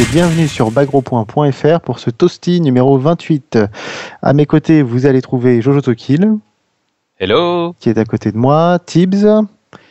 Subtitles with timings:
[0.00, 3.58] et bienvenue sur bagro.fr pour ce toasty numéro 28.
[4.22, 6.36] À mes côtés, vous allez trouver Jojo Tokil.
[7.18, 9.26] Hello Qui est à côté de moi, Tibbs.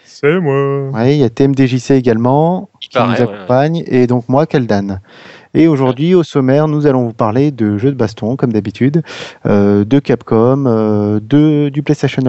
[0.05, 0.89] C'est moi.
[0.93, 4.99] Oui, il y a TMDJC également qui nous accompagne et donc moi, Kaldan.
[5.57, 9.01] Et aujourd'hui, au sommaire, nous allons vous parler de jeux de baston, comme d'habitude,
[9.47, 12.21] euh, de Capcom, euh, de, du PlayStation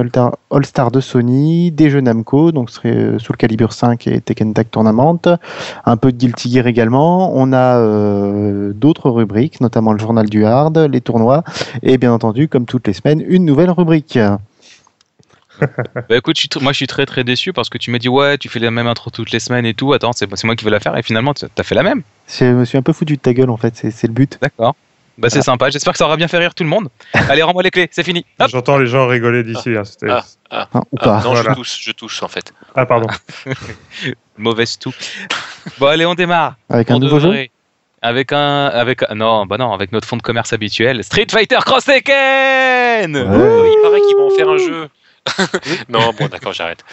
[0.50, 4.70] All-Star de Sony, des jeux Namco, donc euh, sous le calibre 5 et Tekken Tag
[4.70, 5.20] Tournament,
[5.84, 7.30] un peu de Guilty Gear également.
[7.34, 7.78] On a
[8.72, 11.44] d'autres rubriques, notamment le journal du hard, les tournois,
[11.82, 14.18] et bien entendu, comme toutes les semaines, une nouvelle rubrique.
[16.08, 18.48] Bah écoute, moi je suis très très déçu parce que tu m'as dit ouais, tu
[18.48, 19.92] fais la même intro toutes les semaines et tout.
[19.92, 22.02] Attends, c'est moi qui vais la faire et finalement tu as fait la même.
[22.28, 24.38] Je me suis un peu foutu de ta gueule en fait, c'est le but.
[24.40, 24.74] D'accord.
[25.18, 26.88] Bah c'est sympa, j'espère que ça aura bien fait rire tout le monde.
[27.12, 28.24] Allez, rends-moi les clés, c'est fini.
[28.48, 29.74] J'entends les gens rigoler d'ici.
[29.76, 31.22] Ah, hein, ah, ah, ah, ou pas.
[31.22, 32.52] Non, je touche, je touche en fait.
[32.76, 33.08] Ah pardon.
[34.38, 34.94] Mauvaise tout.
[35.78, 36.54] bon allez, on démarre.
[36.68, 37.48] Avec un nouveau jeu
[38.02, 41.86] avec un, avec non, bah non, avec notre fond de commerce habituel, Street Fighter Cross
[41.86, 43.16] Tekken.
[43.16, 44.88] Il paraît qu'ils vont faire un jeu.
[45.88, 46.84] non, bon, d'accord, j'arrête.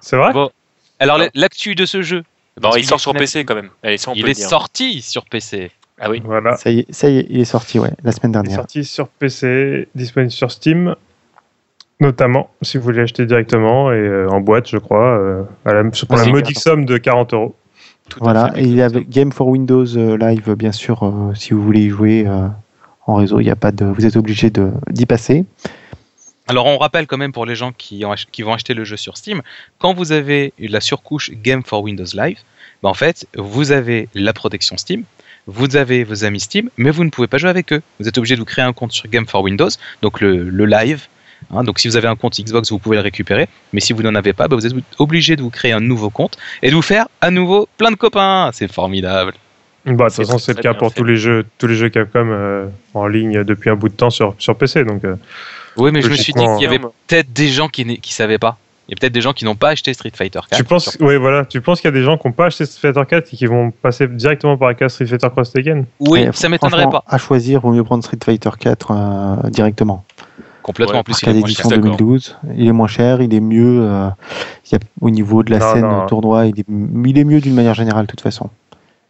[0.00, 0.50] C'est vrai Bon,
[0.98, 2.22] alors l'actu de ce jeu.
[2.60, 3.70] Bon, il sort sur PC quand même.
[4.14, 5.70] il est sorti sur PC.
[5.98, 6.22] Ah oui.
[6.24, 6.56] Voilà.
[6.56, 8.50] Ça y est, ça y est, il est sorti, ouais, la semaine dernière.
[8.50, 10.94] Il est sorti sur PC, disponible sur Steam,
[12.00, 15.84] notamment, si vous voulez acheter directement, et euh, en boîte, je crois, euh, à la,
[15.84, 17.54] pour la modique somme de 40 euros.
[18.20, 21.84] voilà, et il y a Game for Windows euh, Live, bien sûr, si vous voulez
[21.84, 22.26] y jouer
[23.06, 24.50] en réseau, il y a pas de, vous êtes obligé
[24.90, 25.44] d'y passer.
[26.48, 29.16] Alors on rappelle quand même pour les gens qui, qui, vont acheter le jeu sur
[29.16, 29.42] Steam,
[29.78, 32.38] quand vous avez la surcouche Game for Windows Live,
[32.82, 35.04] bah en fait vous avez la protection Steam,
[35.46, 37.82] vous avez vos amis Steam, mais vous ne pouvez pas jouer avec eux.
[38.00, 39.68] Vous êtes obligé de vous créer un compte sur Game for Windows,
[40.02, 41.06] donc le, live.
[41.50, 41.64] Hein.
[41.64, 44.14] donc si vous avez un compte Xbox, vous pouvez le récupérer, mais si vous n'en
[44.14, 46.82] avez pas, bah, vous êtes obligé de vous créer un nouveau compte et de vous
[46.82, 48.50] faire à nouveau plein de copains.
[48.52, 49.34] C'est formidable.
[49.84, 52.28] Bah, de toute façon, c'est le cas pour tous les jeux, tous les jeux Capcom
[52.28, 54.82] euh, en ligne depuis un bout de temps sur, sur PC.
[54.84, 55.14] Donc, euh,
[55.76, 58.38] oui, mais je me suis dit qu'il y avait peut-être des gens qui ne savaient
[58.38, 58.58] pas.
[58.88, 60.56] Il y a peut-être des gens qui n'ont pas acheté Street Fighter 4.
[60.56, 61.44] Tu penses, oui, voilà.
[61.44, 63.36] Tu penses qu'il y a des gens qui n'ont pas acheté Street Fighter 4 et
[63.36, 65.86] qui vont passer directement par la case Street Fighter Cross Tekken?
[65.98, 67.02] Oui, ça m'étonnerait pas.
[67.08, 70.04] À choisir, vaut mieux prendre Street Fighter 4 euh, directement.
[70.62, 71.00] Complètement.
[71.00, 71.68] en plus, il est moins cher.
[71.68, 72.36] 2012.
[72.56, 73.82] Il est moins cher, il est mieux.
[73.82, 74.08] Euh,
[75.00, 78.10] au niveau de la scène tournoi, il est, il est mieux d'une manière générale, de
[78.10, 78.50] toute façon.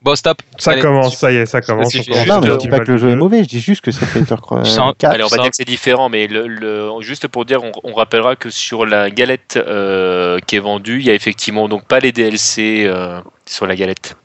[0.06, 0.40] Bon, stop.
[0.56, 1.92] Ça commence, ça y est, ça commence.
[2.28, 4.06] Non, mais je dis pas que le jeu est mauvais, je dis juste que ça
[4.06, 4.62] fait 4.
[5.02, 8.48] Allez, on va dire que c'est différent, mais le, juste pour dire, on, rappellera que
[8.48, 12.84] sur la galette euh, qui est vendue, il y a effectivement donc pas les DLC
[12.86, 14.16] euh, sur la galette.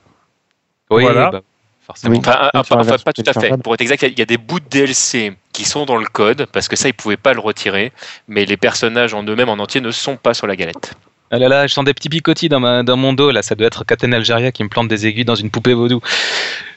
[0.92, 1.31] Oui, voilà.
[1.31, 1.42] Bah,
[1.81, 2.19] forcément.
[2.53, 3.58] Enfin, pas tout à fait.
[3.63, 6.46] Pour être exact, il y a des bouts de DLC qui sont dans le code,
[6.53, 7.92] parce que ça, ils pouvaient pas le retirer,
[8.28, 10.94] mais les personnages en eux-mêmes en entier ne sont pas sur la galette.
[11.34, 13.56] Ah là là, je sens des petits picotis dans, ma, dans mon dos, là, ça
[13.56, 16.02] doit être Captain Algeria qui me plante des aiguilles dans une poupée vaudou.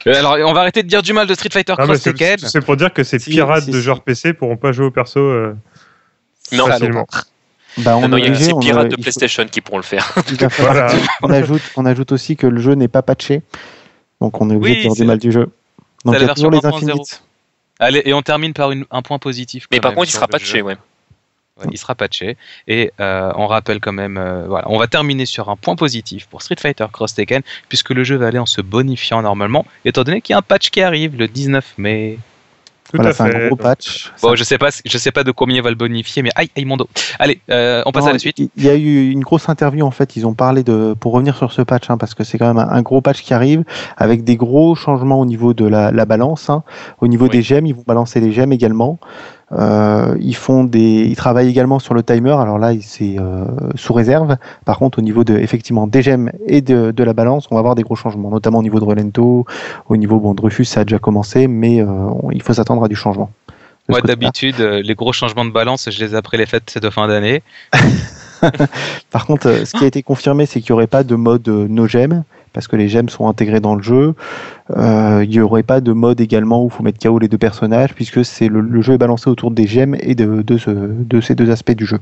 [0.07, 2.37] Euh, alors, on va arrêter de dire du mal de Street Fighter Cross Tekken.
[2.39, 5.53] C'est pour dire que ces pirates de joueurs PC pourront pas jouer au perso euh,
[6.53, 7.05] non, facilement.
[7.79, 10.15] Bah, on non, il y a ces pirates de PlayStation qui pourront le faire.
[11.21, 13.41] on, ajoute, on ajoute aussi que le jeu n'est pas patché,
[14.21, 15.49] donc on est obligé de dire du mal du jeu.
[16.05, 17.23] Donc il y a toujours les infinites.
[17.77, 19.67] Allez, et on termine par un point positif.
[19.69, 20.77] Mais par contre, il sera patché, ouais
[21.71, 22.37] il sera patché.
[22.67, 26.27] Et euh, on rappelle quand même, euh, voilà, on va terminer sur un point positif
[26.27, 30.03] pour Street Fighter Cross Tekken, puisque le jeu va aller en se bonifiant normalement, étant
[30.03, 32.19] donné qu'il y a un patch qui arrive le 19 mai.
[32.93, 33.23] Tout à fait.
[33.23, 34.11] un gros patch.
[34.21, 36.49] Bon, je sais pas, je sais pas de combien il va le bonifier, mais aïe,
[36.55, 36.87] aïe mon dos.
[37.17, 38.37] Allez, euh, on passe à la suite.
[38.37, 40.15] Il y a eu une grosse interview en fait.
[40.15, 42.63] Ils ont parlé de, pour revenir sur ce patch, hein, parce que c'est quand même
[42.69, 43.63] un, gros patch qui arrive
[43.97, 46.63] avec des gros changements au niveau de la, balance, hein.
[47.01, 47.65] au niveau des gemmes.
[47.65, 48.99] Ils vont balancer les gemmes également.
[49.51, 52.31] Euh, ils font des, ils travaillent également sur le timer.
[52.31, 53.45] Alors là, c'est euh,
[53.75, 54.37] sous réserve.
[54.65, 57.59] Par contre, au niveau de effectivement des gemmes et de, de, la balance, on va
[57.59, 59.45] avoir des gros changements, notamment au niveau de Relento,
[59.87, 62.87] au niveau bon de Rufus, ça a déjà commencé, mais euh, il faut s'attendre à
[62.87, 63.29] du changement.
[63.87, 67.07] Moi, d'habitude, les gros changements de balance, je les ai après les fêtes de fin
[67.07, 67.43] d'année.
[69.11, 71.87] Par contre, ce qui a été confirmé, c'est qu'il n'y aurait pas de mode no
[71.87, 72.23] gem
[72.55, 74.15] parce que les gemmes sont intégrées dans le jeu.
[74.75, 77.37] Euh, il n'y aurait pas de mode également où il faut mettre KO les deux
[77.37, 80.43] personnages, puisque c'est le, jeu est balancé autour des gemmes et de,
[81.21, 81.99] ces deux aspects du jeu.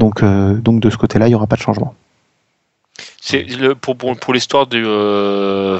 [0.00, 1.94] Donc, euh, donc de ce côté-là, il n'y aura pas de changement.
[3.20, 3.46] C'est
[3.80, 5.78] pour, l'histoire du, euh,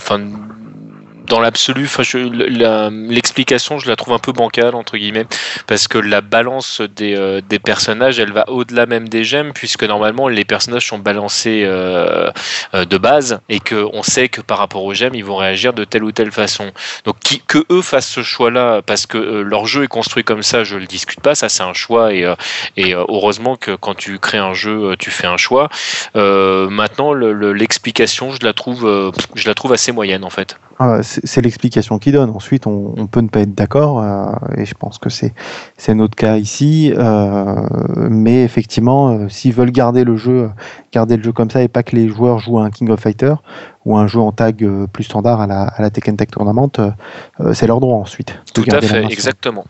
[1.26, 5.26] dans l'absolu, l'explication, je la trouve un peu bancale entre guillemets,
[5.66, 9.84] parce que la balance des, euh, des personnages, elle va au-delà même des gemmes, puisque
[9.84, 12.30] normalement les personnages sont balancés euh,
[12.74, 15.72] euh, de base et que on sait que par rapport aux gemmes, ils vont réagir
[15.72, 16.72] de telle ou telle façon.
[17.04, 20.64] Donc qui, que eux fassent ce choix-là, parce que leur jeu est construit comme ça,
[20.64, 22.32] je le discute pas, ça c'est un choix et,
[22.76, 25.68] et heureusement que quand tu crées un jeu, tu fais un choix.
[26.14, 30.56] maintenant, l'explication, je la trouve, je la trouve assez moyenne en fait.
[30.78, 32.28] Ah, c'est l'explication qu'il donne.
[32.28, 34.26] Ensuite, on, peut ne pas être d'accord, euh,
[34.58, 35.32] et je pense que c'est
[35.94, 36.92] notre cas ici.
[36.94, 37.66] Euh,
[38.10, 40.50] mais effectivement, euh, s'ils veulent garder le jeu,
[40.96, 43.00] garder le jeu comme ça, et pas que les joueurs jouent à un King of
[43.00, 43.34] Fighter
[43.84, 46.72] ou un jeu en tag plus standard à la, à la Tekken Tag Tournament,
[47.52, 48.34] c'est leur droit ensuite.
[48.52, 49.64] Tout à fait, exactement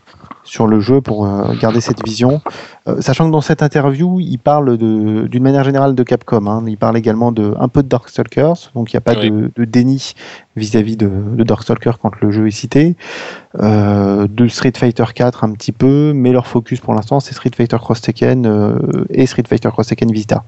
[0.47, 2.41] sur le jeu pour euh, garder cette vision.
[2.87, 6.47] Euh, sachant que dans cette interview, il parle d'une manière générale de Capcom.
[6.47, 6.63] Hein.
[6.67, 10.13] Il parle également de un peu de Darkstalkers, donc il n'y a pas de, déni
[10.55, 12.95] vis-à-vis de, de, Darkstalkers quand le jeu est cité.
[13.59, 17.51] Euh, de Street Fighter 4 un petit peu, mais leur focus pour l'instant c'est Street
[17.55, 18.77] Fighter Cross Tekken
[19.09, 20.43] et Street Fighter Cross Tekken Vita.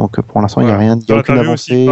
[0.00, 1.88] Donc pour l'instant il n'y a rien, il a aucune avancée.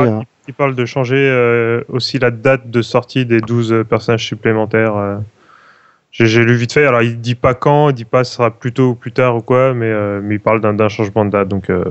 [0.49, 5.21] Il parle, de changer aussi la date de sortie des 12 personnages supplémentaires.
[6.11, 6.87] J'ai lu vite fait.
[6.87, 9.37] Alors, il dit pas quand, il dit pas ce sera plus tôt ou plus tard
[9.37, 11.49] ou quoi, mais, euh, mais il parle d'un changement de date.
[11.49, 11.85] Donc, euh,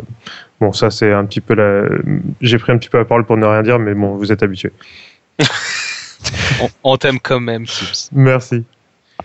[0.59, 1.87] bon, ça, c'est un petit peu la.
[2.41, 4.41] J'ai pris un petit peu la parole pour ne rien dire, mais bon, vous êtes
[4.41, 4.73] habitués.
[6.83, 7.65] on, t'aime quand même,
[8.11, 8.65] Merci.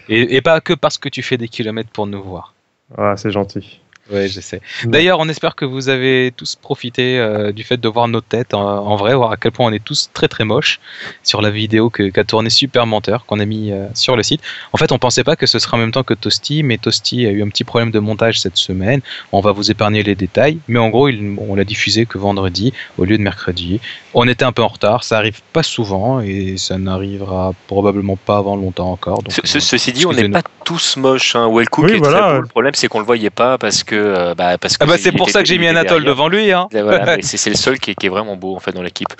[0.08, 2.54] Et, et, pas que parce que tu fais des kilomètres pour nous voir.
[2.98, 3.80] Ah, c'est gentil.
[4.12, 4.60] Oui, je sais.
[4.84, 8.52] D'ailleurs, on espère que vous avez tous profité euh, du fait de voir nos têtes
[8.52, 10.80] en, vrai, voir à quel point on est tous très très moches
[11.22, 14.42] sur la vidéo qu'a tourné Super Menteur, qu'on a mis euh, sur le site.
[14.72, 17.26] En fait, on pensait pas que ce serait en même temps que Toasty, mais Toasty
[17.26, 19.00] a eu un petit problème de montage cette semaine.
[19.32, 23.04] On va vous épargner les détails, mais en gros, on l'a diffusé que vendredi au
[23.04, 23.80] lieu de mercredi.
[24.14, 28.36] On était un peu en retard, ça arrive pas souvent et ça n'arrivera probablement pas
[28.36, 29.22] avant longtemps encore.
[29.22, 31.34] Donc, ceci dit, on n'est pas tous moches.
[31.34, 31.50] Hein.
[31.50, 32.40] Wellcook est très beau.
[32.40, 34.98] Le problème, c'est qu'on le voyait pas parce que euh, bah, parce que ah bah
[34.98, 36.52] c'est pour ça que j'ai mis Anatole devant lui.
[36.52, 36.68] Hein.
[37.22, 39.12] c'est le seul qui est, vraiment beau en fait dans l'équipe.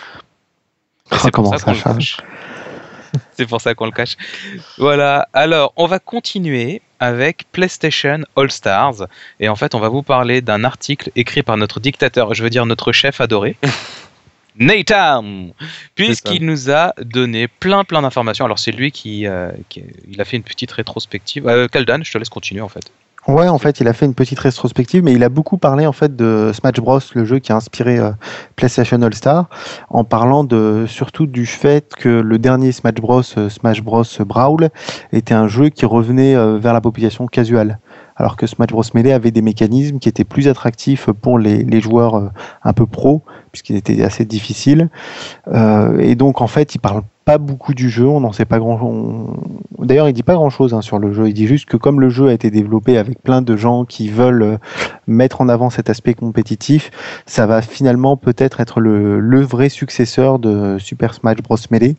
[1.10, 1.98] Ah, c'est pour, ça qu'on
[3.36, 4.16] C'est pour ça qu'on le cache.
[4.78, 5.28] Voilà.
[5.34, 9.06] Alors, on va continuer avec PlayStation All Stars.
[9.40, 12.50] Et en fait, on va vous parler d'un article écrit par notre dictateur, je veux
[12.50, 13.56] dire notre chef adoré.
[14.56, 15.24] Nathan,
[15.94, 18.44] puisqu'il nous a donné plein plein d'informations.
[18.44, 19.50] Alors c'est lui qui, euh,
[20.08, 21.48] il a fait une petite rétrospective.
[21.48, 22.92] Euh, Kaldan, je te laisse continuer en fait.
[23.28, 25.92] Ouais, en fait, il a fait une petite rétrospective, mais il a beaucoup parlé en
[25.92, 28.10] fait de Smash Bros, le jeu qui a inspiré euh,
[28.56, 29.48] PlayStation All Star,
[29.90, 34.70] en parlant de surtout du fait que le dernier Smash Bros, euh, Smash Bros Brawl,
[35.12, 37.78] était un jeu qui revenait euh, vers la population casuale,
[38.16, 41.80] alors que Smash Bros Melee avait des mécanismes qui étaient plus attractifs pour les, les
[41.80, 42.32] joueurs
[42.64, 43.22] un peu pros,
[43.52, 44.90] puisqu'il était assez difficile.
[46.00, 48.78] et donc en fait, il parle pas beaucoup du jeu, on n'en sait pas grand
[48.78, 49.36] chose.
[49.78, 51.28] D'ailleurs, il dit pas grand chose hein, sur le jeu.
[51.28, 54.08] Il dit juste que comme le jeu a été développé avec plein de gens qui
[54.08, 54.56] veulent euh,
[55.06, 56.90] mettre en avant cet aspect compétitif,
[57.26, 61.96] ça va finalement peut-être être le, le, vrai successeur de Super Smash Bros Melee,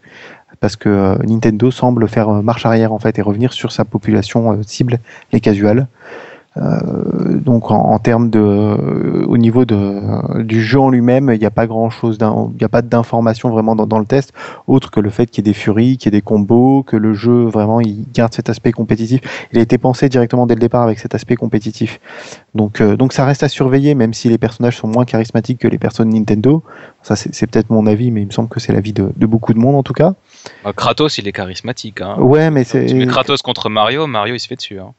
[0.59, 3.85] parce que euh, Nintendo semble faire euh, marche arrière en fait et revenir sur sa
[3.85, 4.99] population cible,
[5.31, 5.87] les casuals.
[6.57, 11.45] Euh, donc en, termes de, euh, au niveau de, du jeu en lui-même, il n'y
[11.45, 14.33] a pas grand chose, il n'y a pas d'informations vraiment dans, le test,
[14.67, 16.95] autre que le fait qu'il y ait des furies, qu'il y ait des combos, que
[16.95, 19.21] le jeu vraiment il garde cet aspect compétitif.
[19.51, 21.99] Il a été pensé directement dès le départ avec cet aspect compétitif.
[22.53, 25.67] Donc, euh, donc ça reste à surveiller, même si les personnages sont moins charismatiques que
[25.67, 26.61] les personnes Nintendo.
[27.01, 29.53] Ça c'est peut-être mon avis, mais il me semble que c'est l'avis de, de beaucoup
[29.53, 30.13] de monde en tout cas.
[30.75, 32.01] Kratos, il est charismatique.
[32.01, 32.17] Hein.
[32.19, 33.07] Ouais, mais c'est.
[33.07, 34.79] Kratos contre Mario, Mario il se fait dessus.
[34.79, 34.93] Hein.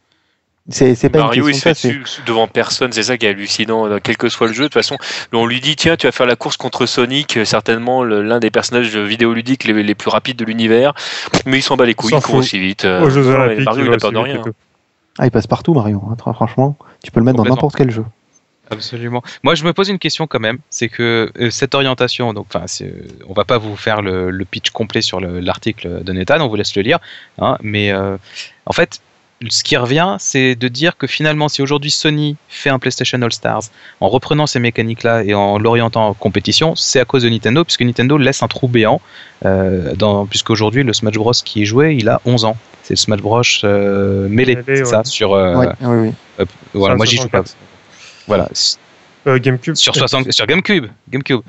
[0.70, 3.98] C'est pas Mario, il se fait dessus devant personne, c'est ça qui est hallucinant, euh,
[4.02, 4.62] quel que soit le jeu.
[4.62, 4.96] De toute façon,
[5.34, 8.50] on lui dit tiens, tu vas faire la course contre Sonic, euh, certainement l'un des
[8.50, 10.94] personnages vidéoludiques les, les plus rapides de l'univers,
[11.44, 12.86] mais il s'en bat les couilles, il court aussi vite.
[12.86, 13.00] Euh,
[13.62, 14.42] Mario, il a peur de rien.
[15.18, 16.02] Ah, il passe partout, Mario.
[16.10, 18.04] Hein, franchement, tu peux le mettre dans n'importe quel jeu.
[18.70, 19.22] Absolument.
[19.42, 22.64] Moi, je me pose une question quand même, c'est que cette orientation, donc, enfin,
[23.28, 26.74] on va pas vous faire le, pitch complet sur l'article de Nathan, on vous laisse
[26.74, 27.00] le lire,
[27.38, 29.02] hein, mais en fait,
[29.50, 33.32] ce qui revient, c'est de dire que finalement, si aujourd'hui Sony fait un PlayStation All
[33.32, 33.62] Stars
[34.00, 37.82] en reprenant ces mécaniques-là et en l'orientant en compétition, c'est à cause de Nintendo, puisque
[37.82, 39.00] Nintendo laisse un trou béant,
[39.44, 39.94] euh,
[40.28, 42.56] puisqu'aujourd'hui le Smash Bros qui est joué, il a 11 ans.
[42.82, 45.32] C'est le Smash Bros euh, Melee, c'est ça, sur.
[45.32, 46.44] Euh, oui, oui.
[46.74, 47.44] voilà, moi j'y joue pas.
[48.26, 48.48] Voilà.
[49.26, 49.74] GameCube.
[49.74, 50.86] Sur, 60, sur GameCube.
[51.10, 51.40] GameCube.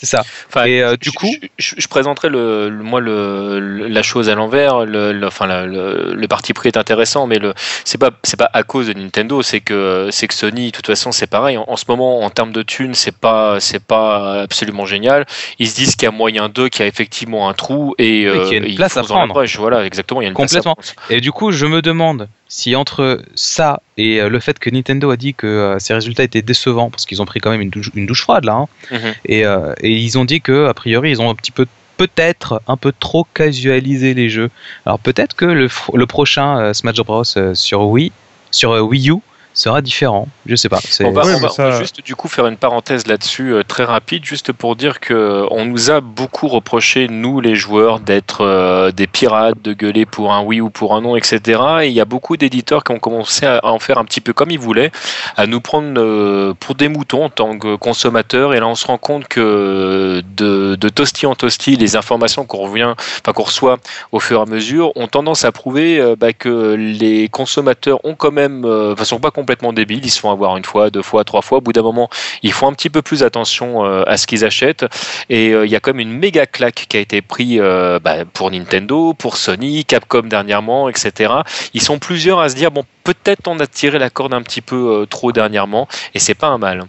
[0.00, 0.22] C'est ça.
[0.66, 1.28] et euh, du coup,
[1.58, 4.86] je, présenterai le, moi le, la chose à l'envers.
[4.86, 7.52] Le, enfin, le, parti pris est intéressant, mais le
[7.84, 10.86] c'est pas c'est pas à cause de Nintendo, c'est que c'est que Sony, de toute
[10.86, 11.58] façon, c'est pareil.
[11.58, 15.26] En, ce moment, en termes de thunes, c'est pas c'est pas absolument génial.
[15.58, 18.26] Ils se disent qu'il y a moyen d'eux, qu'il y a effectivement un trou et,
[18.26, 19.44] euh, qu'il y a une place à prendre.
[19.58, 20.22] Voilà, exactement.
[20.22, 20.76] Il y a une Complètement.
[21.10, 25.10] Et du coup, je me demande si entre ça et euh, le fait que Nintendo
[25.10, 27.70] a dit que euh, ses résultats étaient décevants, parce qu'ils ont pris quand même une
[27.70, 29.14] douche, une douche froide là, hein, mhm.
[29.24, 31.66] et, euh, et, ils ont dit que a priori ils ont un petit peu
[31.96, 34.50] peut-être un peu trop casualisé les jeux.
[34.84, 38.10] Alors peut-être que le, le prochain Smash Bros sur Wii,
[38.50, 39.18] sur Wii U,
[39.52, 40.28] sera différent.
[40.46, 40.80] Je sais pas.
[41.00, 45.00] On va, juste du coup faire une parenthèse là-dessus euh, très rapide, juste pour dire
[45.00, 50.06] que on nous a beaucoup reproché nous les joueurs d'être euh, des pirates, de gueuler
[50.06, 51.60] pour un oui ou pour un non, etc.
[51.82, 54.32] Et il y a beaucoup d'éditeurs qui ont commencé à en faire un petit peu
[54.32, 54.92] comme ils voulaient,
[55.36, 58.54] à nous prendre euh, pour des moutons en tant que consommateurs.
[58.54, 62.58] Et là, on se rend compte que de, de tosti en tosti, les informations qu'on
[62.58, 63.78] revient, enfin qu'on reçoit
[64.12, 68.32] au fur et à mesure, ont tendance à prouver bah, que les consommateurs ont quand
[68.32, 71.42] même, enfin sont pas complètement débiles, ils se font avoir une fois, deux fois, trois
[71.42, 71.58] fois.
[71.58, 72.08] Au bout d'un moment,
[72.42, 74.84] ils font un petit peu plus attention euh, à ce qu'ils achètent.
[75.28, 77.98] Et euh, il y a quand même une méga claque qui a été prise euh,
[77.98, 81.32] bah, pour Nintendo, pour Sony, Capcom dernièrement, etc.
[81.74, 84.60] Ils sont plusieurs à se dire bon, peut-être on a tiré la corde un petit
[84.60, 86.84] peu trop dernièrement, et c'est pas un mal.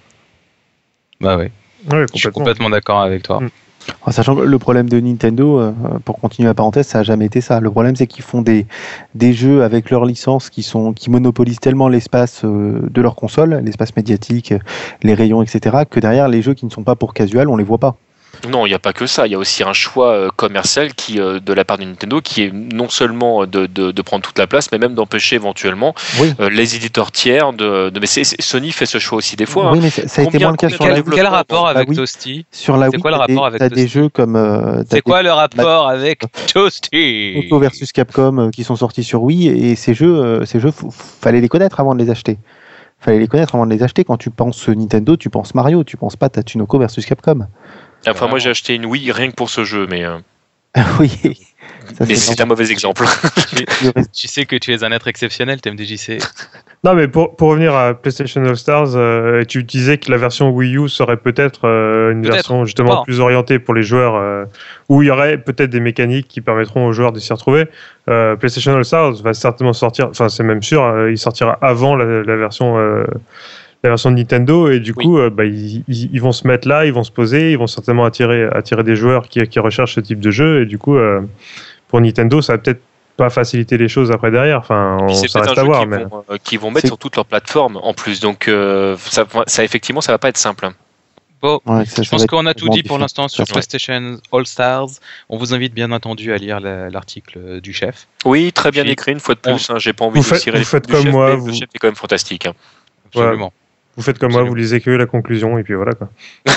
[1.20, 1.48] Bah oui.
[2.14, 3.40] Je suis complètement d'accord avec toi.
[3.40, 3.50] Mm.
[4.10, 5.72] Sachant que le problème de Nintendo, euh,
[6.04, 7.60] pour continuer la parenthèse, ça n'a jamais été ça.
[7.60, 8.66] Le problème, c'est qu'ils font des,
[9.16, 13.62] des jeux avec leurs licences qui, sont, qui monopolisent tellement l'espace euh, de leur console,
[13.64, 14.54] l'espace médiatique,
[15.04, 17.64] les rayons, etc., que derrière, les jeux qui ne sont pas pour casual, on les
[17.64, 17.96] voit pas.
[18.50, 19.28] Non, il n'y a pas que ça.
[19.28, 22.22] Il y a aussi un choix euh, commercial qui, euh, de la part de Nintendo
[22.22, 26.50] qui est non seulement de, de, prendre toute la place, mais même d'empêcher éventuellement euh,
[26.50, 27.92] les éditeurs tiers de.
[28.00, 29.72] mais Sony fait ce choix aussi des fois.
[29.72, 29.82] Oui, hein.
[29.84, 31.04] mais ça, a été moins le cas sur la Wii.
[31.14, 34.84] Quel rapport avec bah Toasty Sur la Wii, quoi le rapport avec des jeux comme.
[34.90, 39.76] C'est quoi le rapport avec Toasty Auto versus Capcom qui sont sortis sur Wii et
[39.76, 40.74] ces jeux, ces jeux,
[41.22, 42.38] fallait les connaître avant de les acheter
[43.02, 44.04] fallait les connaître avant de les acheter.
[44.04, 47.48] Quand tu penses Nintendo, tu penses Mario, tu penses pas Tatsunoko versus Capcom.
[48.08, 50.04] Enfin, moi j'ai acheté une Wii rien que pour ce jeu, mais.
[50.04, 50.18] Euh,
[51.00, 51.38] oui.
[52.00, 53.04] mais c'est un mauvais exemple.
[54.14, 56.20] tu, sais que tu es un être exceptionnel, TMDJC.
[56.84, 60.50] Non, mais pour, pour revenir à PlayStation All Stars, euh, tu disais que la version
[60.50, 64.48] Wii U serait peut-être euh, une version justement plus orientée pour les joueurs,
[64.90, 67.68] où il y aurait peut-être des mécaniques qui permettront aux joueurs de s'y retrouver.
[68.08, 72.36] PlayStation All Stars va certainement sortir, enfin c'est même sûr, il sortira avant la, la
[72.36, 73.06] version
[73.84, 76.86] la version de Nintendo et du coup euh, bah, ils, ils, vont se mettre là,
[76.86, 80.00] ils vont se poser, ils vont certainement attirer, attirer des joueurs qui, qui recherchent ce
[80.02, 81.22] type de jeu et du coup euh,
[81.88, 82.82] pour Nintendo ça va peut-être
[83.18, 84.60] pas faciliter les choses après derrière.
[84.60, 85.86] Enfin, on, ça reste à voir.
[85.86, 86.06] Mais...
[86.06, 88.20] Vont, euh, qui vont mettre sur toutes leurs plateformes en plus.
[88.22, 88.50] Donc,
[88.98, 90.70] ça, ça, effectivement, ça va pas être simple.
[91.42, 94.90] Bon, je pense qu'on a tout dit pour l'instant sur PlayStation All Stars.
[95.28, 98.08] On vous invite bien entendu à lire l'article du chef.
[98.26, 99.70] Oui, très bien écrit, une fois de plus.
[99.70, 101.48] Hein, J'ai pas envie de tirer vous faites comme moi, vous...
[101.48, 102.46] le chef est quand même fantastique.
[102.46, 102.54] Hein.
[103.08, 103.52] Absolument.
[103.98, 106.10] Vous faites comme moi, vous lisez que la conclusion et puis voilà quoi.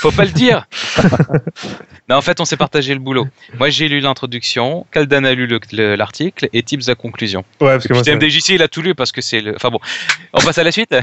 [0.00, 0.66] Faut pas le dire.
[2.08, 3.26] non, en fait, on s'est partagé le boulot.
[3.58, 7.44] Moi, j'ai lu l'introduction, Kaldan a lu l'article et Tips la conclusion.
[7.60, 9.54] Ouais, parce que moi, TMDJC, il a tout lu parce que c'est le.
[9.54, 9.78] Enfin bon,
[10.32, 10.94] on passe à la suite.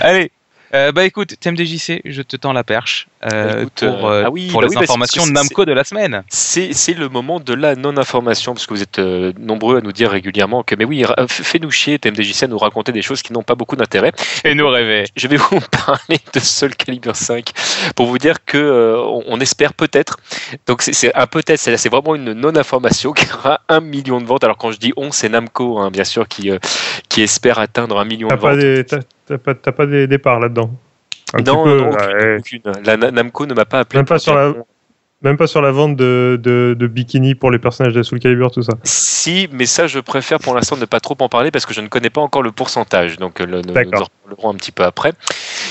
[0.00, 0.32] Allez,
[0.74, 4.68] euh, bah écoute, TMDJC, je te tends la perche euh, pour, euh, ah pour bah
[4.68, 6.22] les informations de Namco de la semaine.
[6.28, 10.62] C'est le moment de la non-information, parce que vous êtes nombreux à nous dire régulièrement
[10.62, 13.76] que, mais oui, fais-nous chier, TMDJC, à nous raconter des choses qui n'ont pas beaucoup
[13.76, 14.12] d'intérêt.
[14.44, 15.04] Et nous rêver.
[15.14, 17.50] Je vais vous parler de Soul Calibur 5
[17.94, 20.18] pour vous dire que on, espère peut-être,
[20.66, 24.44] donc c'est un peut-être, c'est vraiment une non-information qui aura un million de ventes.
[24.44, 26.50] Alors quand je dis on, c'est Namco, hein, bien sûr, qui,
[27.12, 29.02] qui espère atteindre un million de ventes.
[29.26, 30.70] T'as pas, pas des départs là-dedans
[31.46, 31.90] Non, non
[32.38, 33.98] aucune, La Namco ne m'a pas appelé.
[33.98, 34.54] Même pas sur la,
[35.22, 38.50] même pas sur la vente de, de, de bikini pour les personnages de Soul Calibur,
[38.50, 38.72] tout ça.
[38.82, 41.80] Si, mais ça, je préfère pour l'instant ne pas trop en parler parce que je
[41.80, 43.18] ne connais pas encore le pourcentage.
[43.18, 45.12] Donc, le, nous en reparlerons un petit peu après.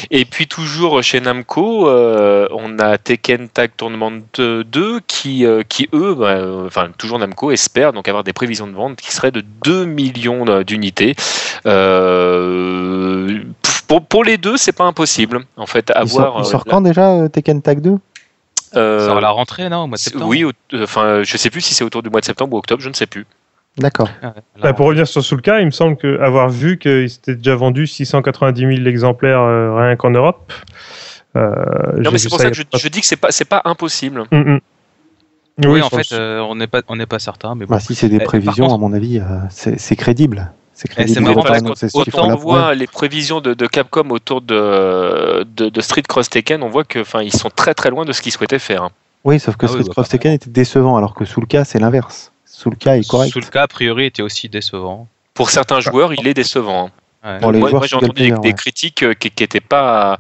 [0.09, 4.63] Et puis, toujours chez Namco, euh, on a Tekken Tag Tournament 2
[5.05, 8.73] qui, euh, qui eux, bah, euh, enfin, toujours Namco, espère donc avoir des prévisions de
[8.73, 11.15] vente qui seraient de 2 millions d'unités.
[13.87, 15.41] pour, pour, les deux, c'est pas impossible.
[15.57, 16.39] En fait, avoir.
[16.39, 17.97] Il sort, quand déjà Tekken Tag 2
[18.75, 21.61] euh, ça va la rentrée, non, au mois de septembre Oui, enfin, je sais plus
[21.61, 23.25] si c'est autour du mois de septembre ou octobre, je ne sais plus.
[23.77, 24.09] D'accord.
[24.21, 27.55] Ah, bah, pour revenir sur Soulka, il me semble que, avoir vu qu'il s'était déjà
[27.55, 30.51] vendu 690 000 exemplaires euh, rien qu'en Europe.
[31.37, 31.53] Euh,
[31.97, 34.25] non, mais c'est pour ça, que je, dis que c'est pas, pas impossible.
[34.31, 34.59] Mm, mm.
[35.65, 38.17] Oui, en fait, on n'est pas, on n'est pas certain, mais bah, si c'est des
[38.17, 40.51] eh, prévisions, à mon avis, c'est crédible.
[40.95, 46.63] C'est marrant quand, on voit les prévisions de, Capcom autour de, de, Street Cross Tekken,
[46.63, 48.83] on voit que, ils sont très très loin de ce qu'ils souhaitaient faire.
[48.83, 48.91] Hein.
[49.23, 52.31] Oui, sauf que ah Street Cross Tekken était décevant, alors que Soulka c'est l'inverse.
[52.45, 53.31] Soulka est correct.
[53.33, 55.07] Soulka a priori était aussi décevant.
[55.33, 56.87] Pour certains joueurs, il est décevant.
[56.87, 60.17] Hein moi, j'ai entendu des, critiques euh, qui n'étaient pas,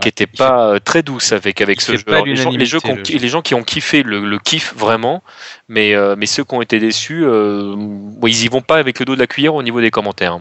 [0.00, 2.04] qui étaient pas euh, très douces avec, avec ce jeu.
[2.24, 2.78] Les gens, les, jeux
[3.08, 5.22] les gens qui ont kiffé le, le kiff vraiment,
[5.68, 9.14] mais, euh, mais ceux qui ont été déçus, ils y vont pas avec le dos
[9.14, 10.38] de la cuillère au niveau des commentaires.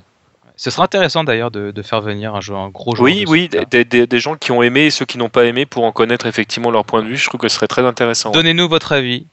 [0.60, 3.06] Ce sera intéressant d'ailleurs de, de, faire venir un, jeu, un gros joueur.
[3.06, 5.68] Oui, oui, des, des, des, gens qui ont aimé et ceux qui n'ont pas aimé
[5.68, 7.16] pour en connaître effectivement leur point de vue.
[7.16, 8.32] Je trouve que ce serait très intéressant.
[8.32, 9.27] Donnez-nous votre avis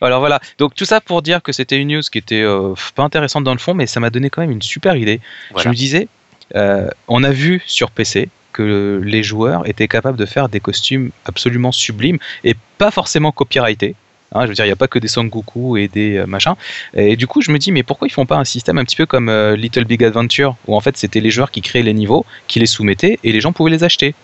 [0.00, 3.02] Alors voilà, donc tout ça pour dire que c'était une news qui était euh, pas
[3.02, 5.20] intéressante dans le fond, mais ça m'a donné quand même une super idée.
[5.56, 6.08] Je me disais,
[6.54, 11.10] euh, on a vu sur PC que les joueurs étaient capables de faire des costumes
[11.24, 13.94] absolument sublimes et pas forcément copyrightés.
[14.32, 16.54] Hein, je veux dire, il n'y a pas que des Goku et des euh, machins.
[16.94, 18.96] Et du coup, je me dis, mais pourquoi ils font pas un système un petit
[18.96, 22.24] peu comme Little Big Adventure, où en fait c'était les joueurs qui créaient les niveaux,
[22.46, 24.14] qui les soumettaient et les gens pouvaient les acheter?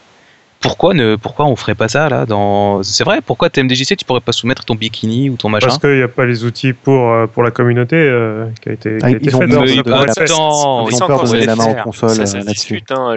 [0.64, 4.22] Pourquoi ne pourquoi on ferait pas ça là dans c'est vrai pourquoi TMDJC tu pourrais
[4.22, 7.10] pas soumettre ton bikini ou ton machin parce qu'il n'y a pas les outils pour
[7.10, 9.82] euh, pour la communauté euh, qui a été, qui a ils, ont fait ils, ont
[9.82, 13.14] peur de donner la main aux consoles là-dessus hein,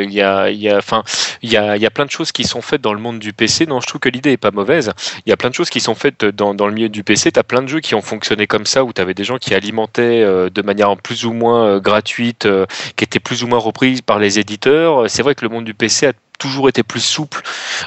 [0.00, 1.02] il y a il y a enfin
[1.42, 3.18] il y a il y a plein de choses qui sont faites dans le monde
[3.18, 4.92] du PC non je trouve que l'idée est pas mauvaise
[5.26, 7.32] il y a plein de choses qui sont faites dans, dans le milieu du PC
[7.32, 9.38] tu as plein de jeux qui ont fonctionné comme ça où tu avais des gens
[9.38, 12.46] qui alimentaient euh, de manière plus ou moins gratuite
[12.94, 15.74] qui étaient plus ou moins reprises par les éditeurs c'est vrai que le monde du
[15.74, 17.42] PC a toujours été plus souple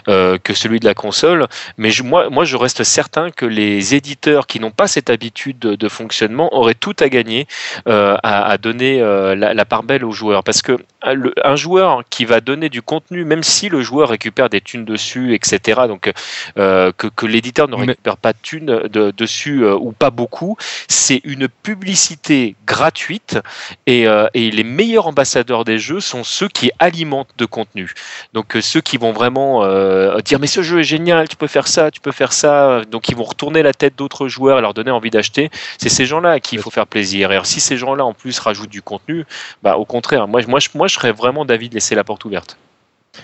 [0.07, 1.47] euh, que celui de la console.
[1.77, 5.59] Mais je, moi, moi, je reste certain que les éditeurs qui n'ont pas cette habitude
[5.59, 7.47] de, fonctionnement auraient tout à gagner
[7.87, 10.43] euh, à, donner euh, la, part belle aux joueurs.
[10.43, 14.61] Parce que un joueur qui va donner du contenu, même si le joueur récupère des
[14.61, 16.11] thunes dessus, etc., donc
[16.55, 21.47] que, que l'éditeur ne récupère pas de thunes de, dessus ou pas beaucoup, c'est une
[21.47, 23.39] publicité gratuite
[23.87, 27.93] et, et les meilleurs ambassadeurs des jeux sont ceux qui alimentent de contenu.
[28.33, 31.47] Donc euh, ceux qui vont vraiment euh, dire mais ce jeu est génial, tu peux
[31.47, 34.61] faire ça, tu peux faire ça, donc ils vont retourner la tête d'autres joueurs et
[34.61, 35.49] leur donner envie d'acheter.
[35.77, 37.31] C'est ces gens-là à qui il faut faire plaisir.
[37.31, 39.25] Et alors, si ces gens-là en plus rajoutent du contenu,
[39.63, 42.57] bah au contraire, moi, moi, moi je serais vraiment d'avis de laisser la porte ouverte.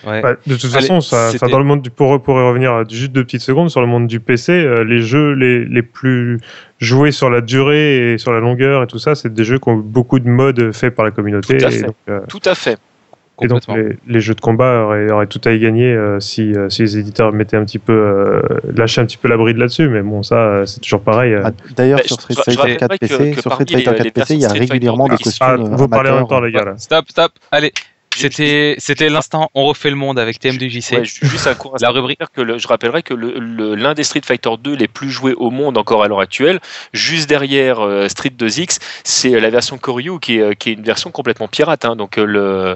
[0.04, 3.24] Bah, de toute façon, ça, dans le monde du, pour, pour y revenir juste deux
[3.24, 6.40] petites secondes sur le monde du PC, euh, les jeux les, les plus
[6.80, 9.70] joués sur la durée et sur la longueur et tout ça, c'est des jeux qui
[9.70, 11.58] ont beaucoup de modes faits par la communauté.
[11.58, 11.86] Tout à fait.
[12.28, 12.78] Tout à fait.
[13.42, 13.64] Et donc
[14.08, 17.34] les, jeux de combat auraient, tout à y gagner euh, si, euh, si, les éditeurs
[17.34, 18.42] mettaient un petit peu, euh,
[18.74, 19.90] lâchaient un petit peu la bride là-dessus.
[19.90, 21.36] Mais bon, ça, c'est toujours pareil.
[21.44, 24.50] Ah, d'ailleurs, sur Street Fighter 4 PC, sur Street Fighter 4 PC, il y a
[24.50, 25.36] régulièrement des costumes.
[25.42, 26.64] Ah, vous parlez en même temps, les gars.
[26.64, 26.76] Là.
[26.78, 27.32] Stop, stop.
[27.52, 27.74] Allez,
[28.16, 30.92] c'était, c'était l'instant, on refait le monde avec TMDJC.
[30.92, 34.76] Ouais, juste un la rubrique que je rappellerai que le, l'un des Street Fighter 2
[34.76, 36.60] les plus joués au monde encore à l'heure actuelle,
[36.94, 41.12] juste derrière euh, Street 2X, c'est la version Koryu qui est, qui est une version
[41.12, 41.86] complètement pirate.
[41.86, 41.96] Hein.
[41.96, 42.76] Donc le,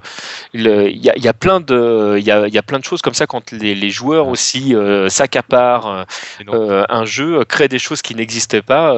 [0.54, 3.02] il y, a, y, a, plein de, il y a, y a, plein de choses
[3.02, 6.06] comme ça quand les, les joueurs aussi euh, s'accaparent
[6.48, 8.94] euh, un jeu, créent des choses qui n'existaient pas.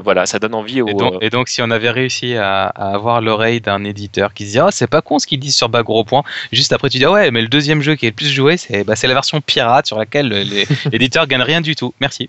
[0.00, 0.82] voilà, ça donne envie.
[0.82, 4.34] Aux, et, donc, et donc si on avait réussi à, à avoir l'oreille d'un éditeur
[4.34, 6.22] qui se dit, oh, c'est pas con ce qu'ils disent sur Bag gros point.
[6.52, 8.56] Juste après, tu dis, ah ouais, mais le deuxième jeu qui est le plus joué,
[8.56, 11.94] c'est bah, la version pirate sur laquelle les éditeurs gagnent rien du tout.
[12.00, 12.28] Merci.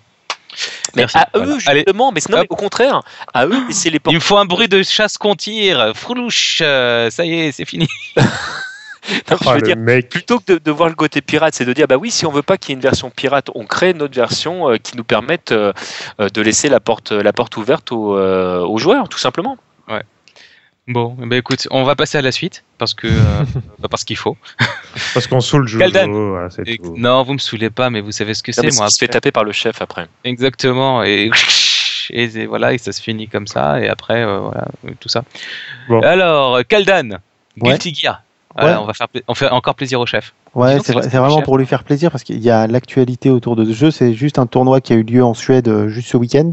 [0.96, 3.02] Mais à eux, justement, mais, non, au contraire,
[3.34, 7.10] à eux, c'est les Il me faut un bruit de chasse qu'on tire, froulouche, euh,
[7.10, 7.88] ça y est, c'est fini.
[8.18, 9.78] je oh, veux dire,
[10.10, 12.42] plutôt que de, voir le côté pirate, c'est de dire bah oui, si on veut
[12.42, 15.52] pas qu'il y ait une version pirate, on crée notre version euh, qui nous permette
[15.52, 15.74] euh,
[16.20, 19.58] de laisser la porte, la porte ouverte aux, aux joueurs, tout simplement.
[19.88, 20.04] Ouais.
[20.88, 23.44] Bon, bah écoute, on va passer à la suite parce que euh,
[23.90, 24.38] parce qu'il faut.
[25.14, 25.80] parce qu'on saoule le jeu.
[26.96, 28.86] non, vous me saoulez pas, mais vous savez ce que c'est moi.
[28.86, 30.08] On se fait taper par le chef après.
[30.24, 31.30] Exactement et,
[32.12, 34.66] et, voilà et ça se finit comme ça et après euh, voilà
[35.02, 35.24] tout ça.
[35.90, 36.00] Bon.
[36.02, 37.18] Alors Kaldan,
[37.58, 38.24] Guilty Gear.
[38.56, 40.34] on va faire on fait encore plaisir au chef.
[40.56, 43.74] Ouais, c'est vraiment pour lui faire plaisir parce qu'il y a l'actualité autour de ce
[43.74, 43.92] jeu.
[43.92, 46.52] C'est juste un tournoi qui a eu lieu en Suède euh, juste ce week-end.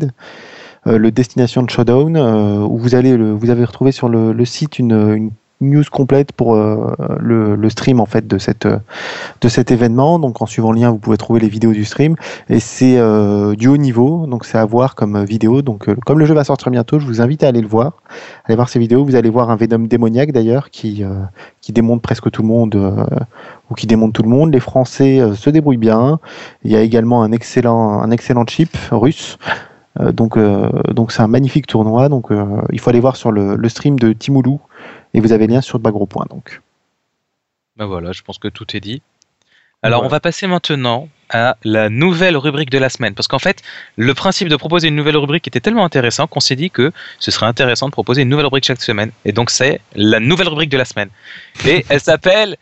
[0.86, 4.44] Euh, le Destination Showdown, euh, où vous allez le, vous avez retrouvé sur le, le
[4.44, 9.48] site une, une news complète pour euh, le, le, stream en fait de cette de
[9.48, 10.18] cet événement.
[10.18, 12.16] Donc en suivant le lien, vous pouvez trouver les vidéos du stream
[12.48, 15.62] et c'est euh, du haut niveau, donc c'est à voir comme vidéo.
[15.62, 17.94] Donc comme le jeu va sortir bientôt, je vous invite à aller le voir,
[18.44, 19.04] aller voir ces vidéos.
[19.04, 21.02] Vous allez voir un Venom démoniaque d'ailleurs qui
[21.60, 23.06] qui démonte presque tout le monde
[23.70, 24.52] ou qui démonte tout le monde.
[24.52, 26.20] Les Français se débrouillent bien.
[26.64, 29.38] Il y a également un excellent un excellent chip russe.
[30.00, 32.08] Euh, donc euh, donc c'est un magnifique tournoi.
[32.08, 34.60] Donc euh, il faut aller voir sur le, le stream de Timoulou
[35.12, 36.26] et vous avez le lien sur le gros point.
[36.30, 36.60] Donc.
[37.76, 39.02] Ben voilà, je pense que tout est dit.
[39.82, 43.14] Alors on va passer maintenant à la nouvelle rubrique de la semaine.
[43.14, 43.62] Parce qu'en fait,
[43.96, 47.30] le principe de proposer une nouvelle rubrique était tellement intéressant qu'on s'est dit que ce
[47.30, 49.10] serait intéressant de proposer une nouvelle rubrique chaque semaine.
[49.26, 51.10] Et donc c'est la nouvelle rubrique de la semaine.
[51.66, 52.56] Et elle s'appelle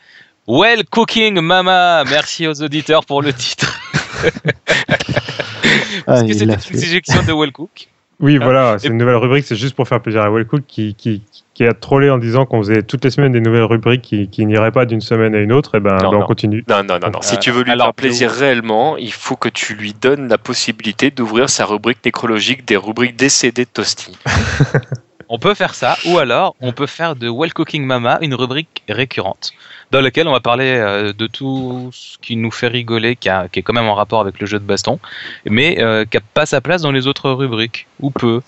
[0.49, 2.03] Well Cooking Mama.
[2.11, 3.79] Merci aux auditeurs pour le titre.
[6.07, 7.89] Parce que c'était une suggestion de Wellcook.
[8.21, 8.45] Oui, ah.
[8.45, 11.23] voilà, c'est une nouvelle rubrique, c'est juste pour faire plaisir à Wellcook qui, qui,
[11.55, 14.47] qui, a trollé en disant qu'on faisait toutes les semaines des nouvelles rubriques qui, qui
[14.47, 16.65] n'iraient pas d'une semaine à une autre, et ben, ben on continue.
[16.69, 17.21] Non, non, non, non.
[17.21, 21.11] si tu veux lui faire plaisir réellement, il faut que tu lui donnes la possibilité
[21.11, 24.17] d'ouvrir sa rubrique nécrologique des rubriques décédées de Toasty.
[25.35, 28.83] On peut faire ça, ou alors on peut faire de Well Cooking Mama une rubrique
[28.87, 29.53] récurrente,
[29.93, 33.49] dans laquelle on va parler euh, de tout ce qui nous fait rigoler, qui, a,
[33.49, 34.99] qui, est quand même en rapport avec le jeu de baston,
[35.45, 38.41] mais euh, qui n'a pas sa place dans les autres rubriques, ou peu.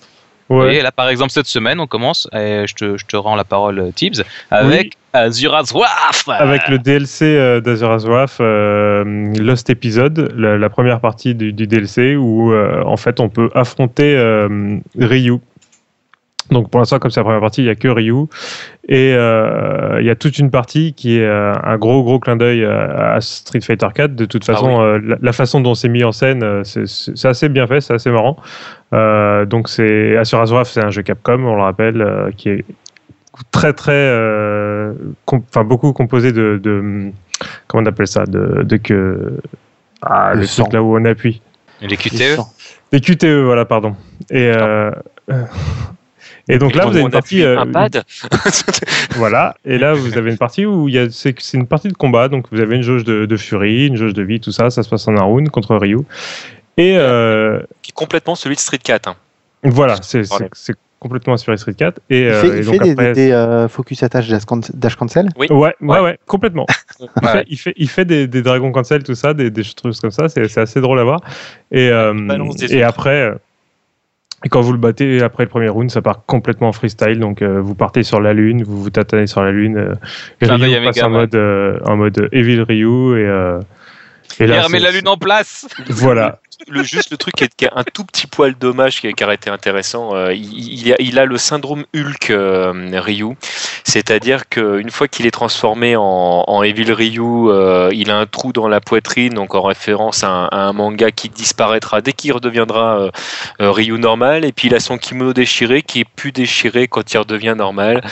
[0.51, 3.45] Et là, par exemple, cette semaine, on commence, et je te, je te rends la
[3.45, 9.03] parole, Tibbs, avec Azura's Wrath Avec le DLC euh, d'Azura's Wrath, euh,
[9.39, 14.17] Lost Episode, la, première partie du, du DLC, où euh, en fait on peut affronter
[14.99, 15.39] Ryu.
[16.51, 18.27] Donc pour l'instant, comme c'est la première partie, il n'y a que Ryu.
[18.87, 23.19] Et il y a toute une partie qui est un gros gros clin d'œil à
[23.19, 24.15] Street Fighter 4.
[24.15, 27.81] De toute ah façon, la, façon dont c'est mis en scène, c'est assez bien fait,
[27.81, 28.37] c'est assez marrant.
[29.45, 32.65] donc c'est Azura's Wrath, c'est un jeu Capcom, on le rappelle, qui est
[33.51, 34.11] très très,
[35.27, 37.11] enfin beaucoup composé de, de,
[37.67, 39.39] comment on appelle ça, de, de que,
[40.01, 41.41] ah, le, truc là où on appuie.
[41.81, 42.39] Les QTE.
[42.91, 43.95] Les QTE, voilà, pardon.
[44.29, 44.51] Et
[46.47, 47.41] et donc là, vous avez une partie.
[47.41, 48.03] Euh, un pad.
[49.15, 49.55] voilà.
[49.65, 52.27] Et là, vous avez une partie où il y a, c'est, une partie de combat.
[52.27, 54.69] Donc vous avez une jauge de, de, furie, une jauge de vie, tout ça.
[54.69, 55.99] Ça se passe en un round contre Ryu.
[56.77, 59.07] Et euh, qui est complètement celui de Street 4.
[59.07, 59.15] Hein.
[59.63, 61.99] Voilà, c'est, c'est, complètement inspiré Street 4.
[62.09, 65.47] Et, il fait, euh, donc fait après, des, des focus attache dash cancel oui.
[65.49, 66.67] ouais, ouais, ouais, complètement.
[66.99, 69.97] il, fait, il, fait, il fait des, des dragons cancel, tout ça, des, des trucs
[69.97, 70.29] comme ça.
[70.29, 71.21] C'est, c'est assez drôle à voir.
[71.71, 71.89] Et,
[72.69, 73.33] et après.
[74.45, 77.19] Et quand vous le battez après le premier round, ça part complètement en freestyle.
[77.19, 79.75] Donc euh, vous partez sur la lune, vous vous tatanez sur la lune.
[79.75, 79.95] Euh,
[80.39, 83.59] Ryu passe en mode, euh, en mode Evil Ryu et, euh,
[84.39, 85.67] et là, il remet la lune en place.
[85.89, 89.49] Voilà le, juste le truc qui est, un tout petit poil dommage qui, a été
[89.49, 93.35] intéressant, euh, il, a, il, a, le syndrome Hulk euh, Ryu,
[93.83, 98.53] c'est-à-dire qu'une fois qu'il est transformé en, en Evil Ryu, euh, il a un trou
[98.53, 103.09] dans la poitrine, donc en référence à un, manga qui disparaîtra dès qu'il redeviendra
[103.59, 107.17] Ryu normal, et puis il a son kimono déchiré qui est plus déchiré quand il
[107.17, 108.03] redevient normal.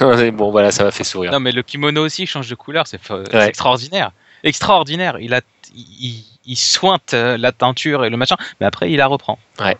[0.32, 1.32] bon voilà, ça m'a fait sourire.
[1.32, 3.00] Non mais le kimono aussi change de couleur, c'est
[3.32, 5.18] extraordinaire extraordinaire.
[5.20, 5.40] Il a,
[5.74, 9.38] il, il sointe euh, la teinture et le machin, mais après il la reprend.
[9.60, 9.76] Ouais.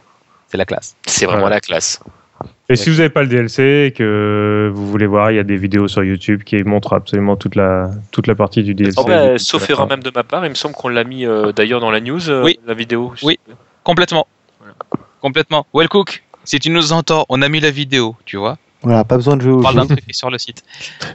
[0.47, 0.97] C'est la classe.
[1.07, 2.01] C'est vraiment la classe.
[2.69, 5.45] Et si vous n'avez pas le DLC et que vous voulez voir, il y a
[5.45, 8.95] des vidéos sur YouTube qui montrent absolument toute la, toute la partie du DLC.
[8.99, 11.81] Oh sauf erreur même de ma part, il me semble qu'on l'a mis euh, d'ailleurs
[11.81, 12.61] dans la news, euh, oui.
[12.67, 13.15] la vidéo.
[13.23, 13.39] Oui,
[13.83, 14.27] complètement.
[15.21, 15.67] Complètement.
[15.73, 18.59] Well Cook, si tu nous entends, on a mis la vidéo, tu vois.
[18.83, 20.63] Voilà, pas besoin de jouer au On parle d'un truc sur le site.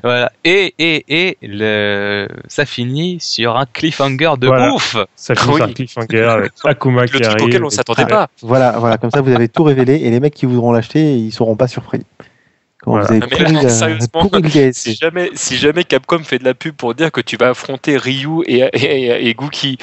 [0.03, 0.31] Voilà.
[0.43, 2.27] Et, et, et le...
[2.47, 4.97] ça finit sur un cliffhanger de ouf.
[5.15, 8.27] Ça finit sur un cliffhanger avec Akuma qui le truc auquel on s'attendait pas.
[8.41, 11.31] Voilà, voilà, comme ça vous avez tout révélé et les mecs qui voudront l'acheter, ils
[11.31, 12.01] seront pas surpris.
[12.85, 14.29] Vous avez euh, sérieusement,
[14.73, 17.95] si jamais, si jamais Capcom fait de la pub pour dire que tu vas affronter
[17.95, 19.77] Ryu et, et, et Gookie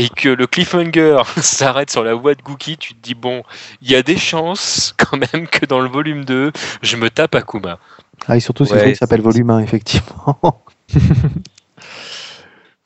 [0.00, 3.42] et que le cliffhanger s'arrête sur la voix de Gookie, tu te dis bon,
[3.82, 7.34] il y a des chances quand même que dans le volume 2, je me tape
[7.34, 7.78] Akuma.
[8.26, 10.62] Ah, et surtout, c'est ouais, s'appelle volume 1, effectivement.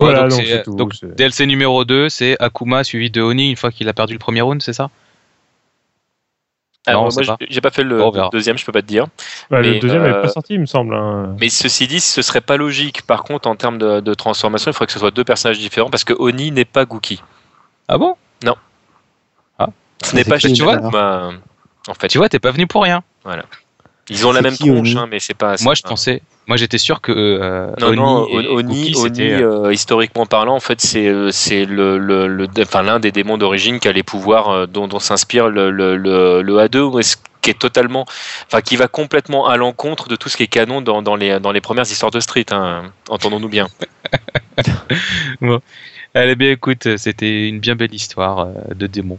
[0.00, 0.29] voilà,
[0.66, 4.18] donc, DLC numéro 2, c'est Akuma suivi de Oni une fois qu'il a perdu le
[4.18, 4.90] premier round, c'est ça?
[6.87, 9.07] Alors, moi, j'ai pas fait le deuxième, je peux pas te dire.
[9.51, 10.94] Bah, le deuxième n'est pas euh, sorti, il me semble.
[10.94, 11.35] Hein.
[11.40, 13.03] Mais ceci dit, ce serait pas logique.
[13.03, 16.05] Par contre, en termes de, transformation, il faudrait que ce soit deux personnages différents parce
[16.05, 17.23] que Oni n'est pas Gookie.
[17.88, 18.16] Ah bon?
[18.44, 18.57] Non.
[19.59, 19.68] Ah.
[20.03, 21.31] Ce n'est pas tu vois, bah,
[21.88, 22.09] en fait.
[22.09, 23.03] Tu vois, t'es pas venu pour rien.
[23.25, 23.44] Voilà.
[24.11, 25.57] Ils ont la même tronche, hein, mais c'est pas.
[25.62, 30.26] Moi, je pensais, moi, j'étais sûr que euh, non, Oni, non, Oni, Oni euh, historiquement
[30.26, 33.88] parlant, en fait, c'est euh, c'est le, le, le enfin l'un des démons d'origine qui
[33.88, 38.04] a les pouvoirs euh, dont, dont s'inspire le, le, le, le A2, qui est totalement,
[38.46, 41.40] enfin, qui va complètement à l'encontre de tout ce qui est canon dans, dans les
[41.40, 42.46] dans les premières histoires de Street.
[42.50, 43.68] Hein, Entendons-nous bien.
[45.40, 45.61] bon.
[46.12, 49.18] Allez bien, écoute, c'était une bien belle histoire de démons.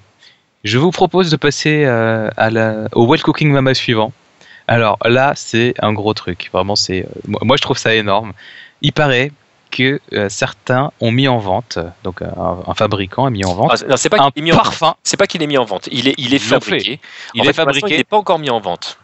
[0.64, 4.14] Je vous propose de passer à la, au Well Cooking Mama suivant.
[4.68, 6.50] Alors là, c'est un gros truc.
[6.52, 7.04] Vraiment, c'est.
[7.04, 8.34] Euh, moi, je trouve ça énorme.
[8.82, 9.32] Il paraît
[9.72, 13.98] que euh, certains ont mis en vente, donc un, fabricant a mis en vente ah,
[13.98, 14.96] c'est pas un mis parfum.
[15.04, 15.90] C'est pas qu'il est mis en vente.
[15.92, 17.00] Il est, il est fabriqué.
[17.34, 17.88] Il est fabriqué.
[17.90, 18.98] Il n'est pas encore mis en vente.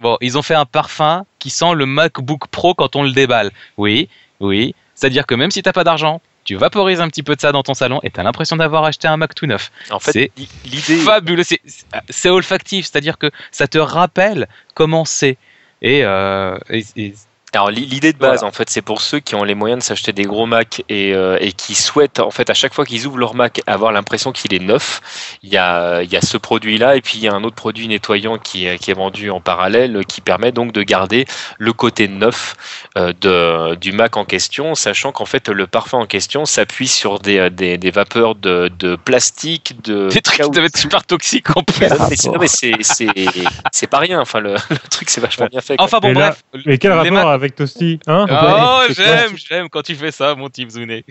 [0.00, 3.50] Bon, ils ont fait un parfum qui sent le MacBook Pro quand on le déballe.
[3.76, 4.08] Oui,
[4.40, 4.74] oui.
[4.94, 7.62] C'est-à-dire que même si t'as pas d'argent, tu vaporises un petit peu de ça dans
[7.62, 9.70] ton salon et tu as l'impression d'avoir acheté un Mac tout neuf.
[9.90, 10.32] En fait, c'est
[10.64, 11.42] l'idée fabuleux,
[12.10, 15.36] c'est olfactif, c'est-à-dire que ça te rappelle comment c'est.
[15.82, 16.58] Et, euh,
[17.54, 20.12] Alors l'idée de base, en fait, c'est pour ceux qui ont les moyens de s'acheter
[20.12, 23.18] des gros Mac et, euh, et, qui souhaitent, en fait, à chaque fois qu'ils ouvrent
[23.18, 25.38] leur Mac, avoir l'impression qu'il est neuf.
[25.42, 27.54] Il y a, il y a ce produit-là et puis il y a un autre
[27.54, 31.26] produit nettoyant qui est, qui est vendu en parallèle, qui permet donc de garder
[31.58, 32.56] le côté neuf
[32.96, 37.18] euh, de, du Mac en question, sachant qu'en fait le parfum en question s'appuie sur
[37.18, 41.56] des, des, des, vapeurs de, de plastique, de des trucs qui doivent être super toxiques
[41.56, 41.88] en plus.
[42.26, 44.20] Non mais c'est pas rien.
[44.20, 45.76] Enfin le, le truc c'est vachement bien fait.
[45.78, 46.42] Enfin bon bref.
[46.66, 50.70] mais quel rapport avec Toasty hein Oh j'aime j'aime quand tu fais ça mon type
[50.70, 51.04] Zouné.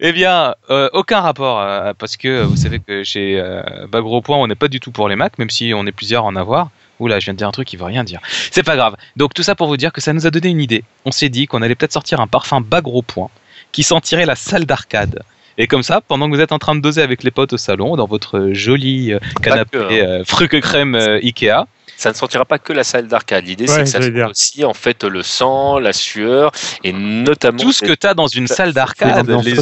[0.00, 4.38] Eh bien euh, aucun rapport euh, parce que vous savez que chez euh, Bagro Point
[4.38, 6.36] on n'est pas du tout pour les Macs même si on est plusieurs à en
[6.36, 6.70] avoir.
[7.00, 8.20] Oula, je viens de dire un truc qui veut rien dire.
[8.50, 8.96] C'est pas grave.
[9.16, 10.82] Donc tout ça pour vous dire que ça nous a donné une idée.
[11.04, 13.30] On s'est dit qu'on allait peut-être sortir un parfum bas gros point
[13.70, 15.22] qui sentirait la salle d'arcade.
[15.58, 17.56] Et comme ça, pendant que vous êtes en train de doser avec les potes au
[17.56, 19.12] salon, dans votre joli
[19.42, 21.66] canapé euh, fruit crème euh, Ikea,
[21.98, 23.44] ça ne sentira pas que la salle d'arcade.
[23.44, 26.52] L'idée, ouais, c'est que ça sent aussi en fait le sang, la sueur
[26.84, 29.54] et notamment tout ce que tu as dans une salle d'arcade, les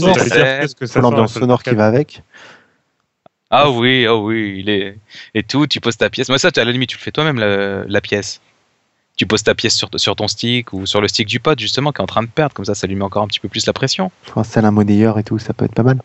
[0.96, 2.22] l'ambiance sonore qui va avec.
[3.51, 4.99] Ah oui, ah oui, il est
[5.35, 5.66] et tout.
[5.66, 6.29] Tu poses ta pièce.
[6.29, 8.42] Moi ça, à la limite, tu le fais toi-même la, la, pièce.
[9.16, 11.90] Tu poses ta pièce sur, sur ton stick ou sur le stick du pote justement
[11.90, 12.53] qui est en train de perdre.
[12.53, 14.11] Comme ça, ça lui met encore un petit peu plus la pression.
[14.27, 16.03] Je pense que un monnayeur et tout, ça peut être pas mal.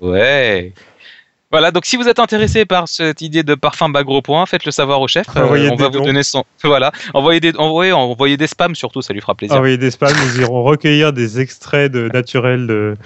[0.00, 0.72] Ouais.
[1.50, 4.66] Voilà, donc si vous êtes intéressé par cette idée de parfum bas gros point, faites
[4.66, 5.26] le savoir au chef.
[5.36, 6.44] Euh, on va vous donner son.
[6.62, 9.56] Voilà, envoyez des, envoyez, envoyez des spams surtout, ça lui fera plaisir.
[9.56, 12.96] Envoyez des spams, nous irons recueillir des extraits de naturels de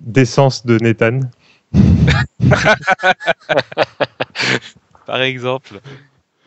[0.00, 1.20] d'essence de Nathan.
[5.06, 5.80] Par exemple.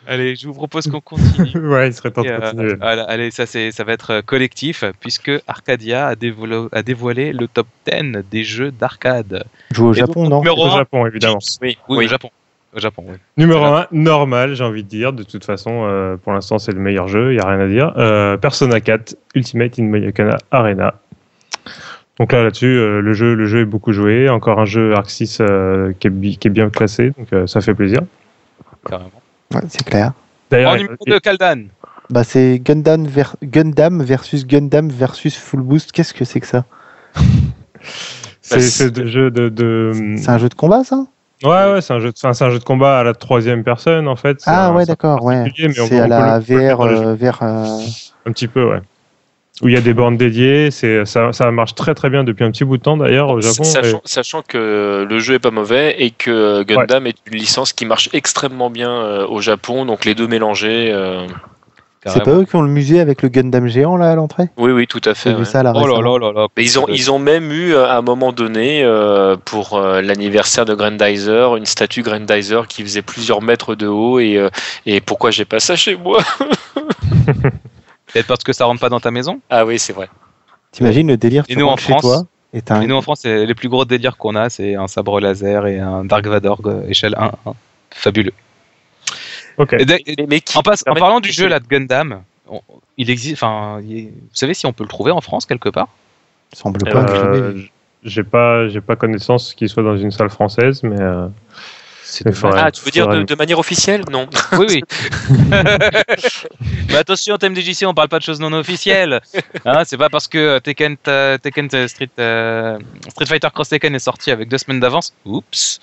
[0.07, 1.67] Allez, je vous propose qu'on continue.
[1.67, 2.73] ouais, il serait temps de euh, continuer.
[2.73, 7.67] Euh, allez, ça, ça va être collectif, puisque Arcadia a, dévoilé, a dévoilé le top
[7.87, 9.45] 10 des jeux d'arcade.
[9.71, 11.39] Joue au Japon, non Au Japon, évidemment.
[11.61, 12.29] Oui, oui, au Japon.
[12.75, 13.15] Au Japon oui.
[13.37, 15.13] Numéro 1, normal, j'ai envie de dire.
[15.13, 17.67] De toute façon, euh, pour l'instant, c'est le meilleur jeu, il n'y a rien à
[17.67, 17.93] dire.
[17.97, 20.93] Euh, Persona 4, Ultimate in Mayakana Arena.
[22.19, 24.29] Donc là, là-dessus, euh, le, jeu, le jeu est beaucoup joué.
[24.29, 27.61] Encore un jeu Arc 6 euh, qui, est, qui, est, bien classé, donc euh, ça
[27.61, 27.99] fait plaisir.
[28.87, 29.11] Carrément.
[29.53, 30.13] Ouais, c'est clair.
[30.51, 31.65] En numéro 2, Kaldan.
[32.09, 35.91] Bah, c'est Gundam, ver Gundam versus Gundam versus Full Boost.
[35.91, 36.65] Qu'est-ce que c'est que ça?
[38.41, 39.49] C'est jeu de.
[39.49, 39.91] de...
[40.17, 41.07] C'est un jeu de combat, ça?
[41.43, 44.15] Ouais, ouais, c'est un, jeu de, un jeu de combat à la troisième personne, en
[44.15, 44.37] fait.
[44.45, 45.51] Ah, ouais, d'accord, ouais.
[45.87, 47.79] C'est à la VR, euh, vers, euh...
[48.27, 48.81] Un petit peu, ouais
[49.61, 50.71] où il y a des bornes dédiées.
[50.71, 53.41] C'est ça, ça, marche très très bien depuis un petit bout de temps d'ailleurs au
[53.41, 53.63] Japon.
[53.63, 57.09] Sachant, sachant, que le jeu est pas mauvais et que Gundam ouais.
[57.09, 60.91] est une licence qui marche extrêmement bien euh, au Japon, donc les deux mélangés.
[60.91, 61.27] Euh,
[62.05, 64.49] c'est pas eux qui ont le musée avec le Gundam géant là à l'entrée?
[64.57, 65.33] Oui, oui, tout à fait.
[65.33, 65.45] Ouais.
[65.45, 66.47] Ça, là, oh là là là là.
[66.55, 70.01] Mais ils ont, ils ont même eu euh, à un moment donné euh, pour euh,
[70.01, 74.49] l'anniversaire de Grandizer une statue Grandizer qui faisait plusieurs mètres de haut et, euh,
[74.85, 76.19] et pourquoi j'ai pas ça chez moi?
[78.15, 79.41] Peut-être parce que ça rentre pas dans ta maison?
[79.49, 80.07] Ah oui, c'est vrai.
[80.71, 82.79] T'imagines le délire Et nous en France, toi, et, un...
[82.79, 85.79] et nous en France, les plus gros délires qu'on a, c'est un sabre laser et
[85.79, 87.33] un Dark Vador échelle 1.
[87.45, 87.53] 1.
[87.91, 88.31] Fabuleux.
[89.57, 89.73] Ok.
[89.73, 92.61] Et mais, mais en, passe, en, parlant du jeu là de Gundam, on,
[92.95, 93.35] il existe.
[93.43, 95.89] Enfin, vous savez si on peut le trouver en France quelque part?
[96.53, 97.05] Semble pas.
[97.09, 97.63] Euh,
[98.05, 101.01] j'ai pas, j'ai pas connaissance qu'il soit dans une salle française, mais.
[101.01, 101.27] Euh...
[102.53, 104.03] Ah, tu veux dire de, de, manière officielle?
[104.11, 104.27] Non.
[104.53, 104.83] Oui, oui.
[106.89, 109.21] Mais attention, TMDJC, on parle pas de choses non officielles.
[109.65, 112.77] Hein, c'est pas parce que Tekken, Tekken Street, euh,
[113.09, 115.13] Street Fighter Cross Tekken est sorti avec deux semaines d'avance.
[115.25, 115.79] Oups.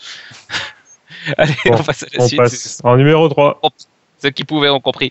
[1.39, 2.39] Allez, bon, on passe à la on suite.
[2.41, 3.61] Passe en numéro 3.
[4.23, 5.11] Ceux qui pouvaient ont compris.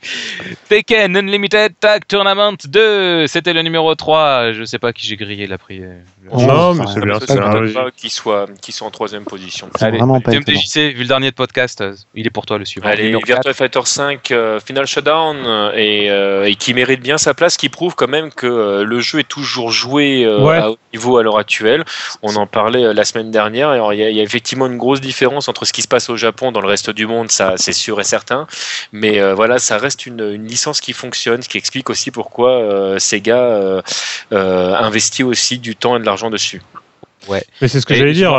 [0.69, 4.54] Tekken Unlimited Tag Tournament 2, c'était le numéro 3.
[4.54, 5.97] Je sais pas qui j'ai grillé la prière.
[6.32, 7.19] Non, mais c'est bien.
[7.19, 9.69] C'est pas qui soit, qui soit en troisième position.
[9.82, 11.84] Allez, MDJC, vu le dernier podcast,
[12.15, 12.88] il est pour toi le suivant.
[12.88, 17.58] Allez, Virtua Fighter 5 euh, Final Showdown et, euh, et, qui mérite bien sa place,
[17.58, 20.58] qui prouve quand même que euh, le jeu est toujours joué euh, ouais.
[20.58, 21.84] à haut niveau à l'heure actuelle.
[22.21, 23.93] On en parlait la semaine dernière.
[23.93, 26.52] Il y, y, a effectivement une grosse différence entre ce qui se passe au Japon
[26.52, 28.47] dans le reste du monde, ça c'est sûr et certain.
[28.91, 32.52] Mais euh, voilà, ça reste une, une, licence qui fonctionne, ce qui explique aussi pourquoi
[32.52, 33.82] euh, Sega euh,
[34.32, 36.62] investit aussi du temps et de l'argent dessus.
[37.28, 37.44] Ouais.
[37.62, 38.34] Mais c'est ce que j'allais dire.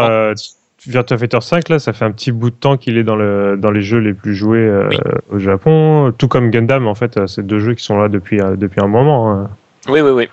[0.87, 3.57] Virtua Fighter 5, là, ça fait un petit bout de temps qu'il est dans, le,
[3.57, 4.97] dans les jeux les plus joués euh, oui.
[5.31, 8.57] au Japon, tout comme Gundam, en fait, c'est deux jeux qui sont là depuis, euh,
[8.57, 9.31] depuis un moment.
[9.31, 9.51] Hein.
[9.89, 10.29] Oui, oui, oui.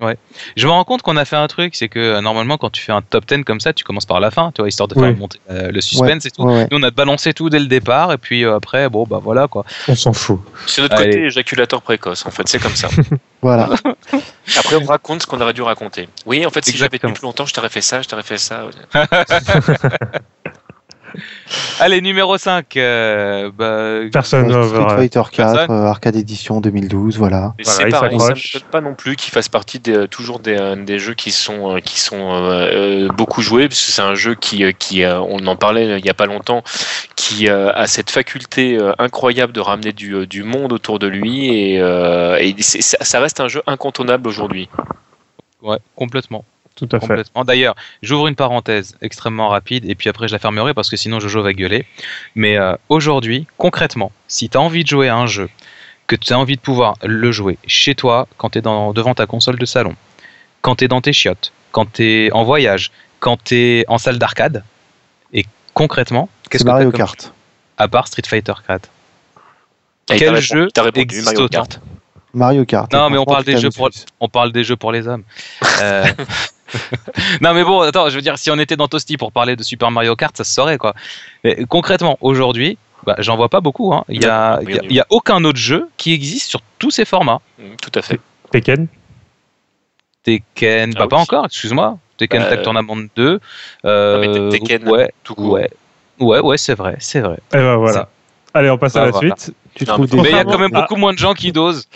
[0.00, 0.16] Ouais.
[0.56, 2.80] Je me rends compte qu'on a fait un truc, c'est que euh, normalement quand tu
[2.80, 4.94] fais un top 10 comme ça, tu commences par la fin, tu vois, histoire de
[4.94, 5.14] faire oui.
[5.14, 6.42] monter euh, le suspense ouais, et tout.
[6.42, 9.20] Ouais, Nous on a balancé tout dès le départ et puis euh, après bon bah
[9.22, 9.64] voilà quoi.
[9.88, 10.40] On s'en fout.
[10.66, 11.10] C'est notre Allez.
[11.10, 12.88] côté éjaculateur précoce en fait, c'est comme ça.
[13.42, 13.68] voilà.
[14.58, 16.08] Après on raconte ce qu'on aurait dû raconter.
[16.26, 18.38] Oui, en fait si j'avais tenu plus longtemps, je t'aurais fait ça, je t'aurais fait
[18.38, 18.64] ça.
[21.80, 22.76] Allez, numéro 5.
[22.76, 27.54] Euh, bah, Personne Street Fighter 4, euh, Arcade Edition 2012, voilà.
[27.62, 31.14] c'est pareil, ça ne pas non plus qu'il fasse partie des, toujours des, des, jeux
[31.14, 35.56] qui sont, qui sont beaucoup joués, parce que c'est un jeu qui, qui on en
[35.56, 36.62] parlait il n'y a pas longtemps,
[37.16, 42.62] qui a cette faculté incroyable de ramener du, du monde autour de lui, et, et
[42.62, 44.68] ça reste un jeu incontournable aujourd'hui.
[45.62, 46.44] Ouais, complètement.
[46.80, 47.30] Tout à fait.
[47.44, 51.20] D'ailleurs, j'ouvre une parenthèse extrêmement rapide et puis après je la fermerai parce que sinon
[51.20, 51.84] Jojo va gueuler.
[52.34, 55.50] Mais euh, aujourd'hui, concrètement, si tu as envie de jouer à un jeu,
[56.06, 59.26] que tu as envie de pouvoir le jouer chez toi, quand tu es devant ta
[59.26, 59.94] console de salon,
[60.62, 63.98] quand tu es dans tes chiottes, quand tu es en voyage, quand tu es en
[63.98, 64.64] salle d'arcade,
[65.34, 67.34] et concrètement, qu'est-ce que Mario Kart
[67.76, 68.88] À part Street Fighter 4.
[70.06, 71.80] Quel jeu existe Mario Kart
[72.32, 72.92] Mario Kart.
[72.92, 73.90] Non, mais on parle, des jeux pour,
[74.20, 75.24] on parle des jeux pour les hommes.
[75.82, 76.04] Euh,
[77.40, 79.62] non, mais bon, attends, je veux dire, si on était dans Toasty pour parler de
[79.62, 80.94] Super Mario Kart, ça se saurait, quoi.
[81.44, 83.92] Mais concrètement, aujourd'hui, bah, j'en vois pas beaucoup.
[83.94, 84.04] Hein.
[84.08, 87.40] Il n'y a, y a, aucun autre jeu qui existe sur tous ces formats.
[87.58, 88.20] Mm, tout à fait.
[88.50, 88.88] Tekken?
[90.22, 91.98] Tekken, bah, ah pas encore, excuse-moi.
[92.18, 93.40] Tekken bah, Tag Tournament 2.
[93.84, 95.52] Euh, Tekken, ouais, tout court.
[95.52, 95.70] Ouais,
[96.18, 97.38] ouais, ouais c'est vrai, c'est vrai.
[97.54, 98.08] Et ben voilà.
[98.54, 99.54] Allez, on passe à la suite.
[99.74, 101.88] Tu trouves mais il y a quand même beaucoup moins de gens qui dosent.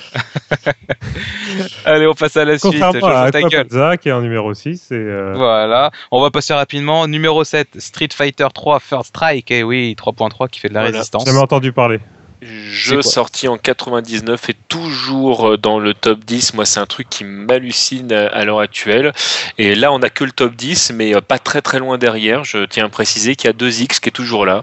[1.85, 2.73] Allez, on passe à la suite.
[2.81, 4.93] Contrairement qui est en numéro 6.
[4.93, 7.09] Et euh, Voilà, on va passer rapidement.
[7.09, 9.51] Numéro 7, Street Fighter 3 First Strike.
[9.51, 11.25] Et eh oui, 3.3 qui fait de la résistance.
[11.25, 11.99] J'ai jamais entendu parler
[12.43, 16.55] jeu sorti en 99 et toujours euh, dans le top 10.
[16.55, 19.13] Moi, c'est un truc qui m'hallucine à l'heure actuelle.
[19.59, 22.45] Et là, on n'a que le top 10, mais euh, pas très très loin derrière.
[22.45, 24.63] Je tiens à préciser qu'il y a 2X qui est toujours là,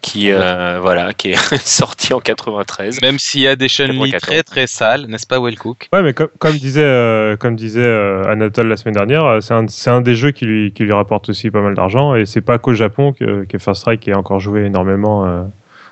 [0.00, 3.00] qui, euh, voilà, qui est sorti en 93.
[3.02, 5.88] Même s'il y a des chaînes très très sales, n'est-ce pas, Wellcook?
[5.92, 7.86] Ouais, mais comme, disait, comme disait
[8.28, 11.50] Anatole la semaine dernière, c'est un, un, des jeux qui lui, qui lui rapporte aussi
[11.50, 12.14] pas mal d'argent.
[12.14, 15.50] Et c'est pas qu'au Japon que, que First Strike est encore joué énormément.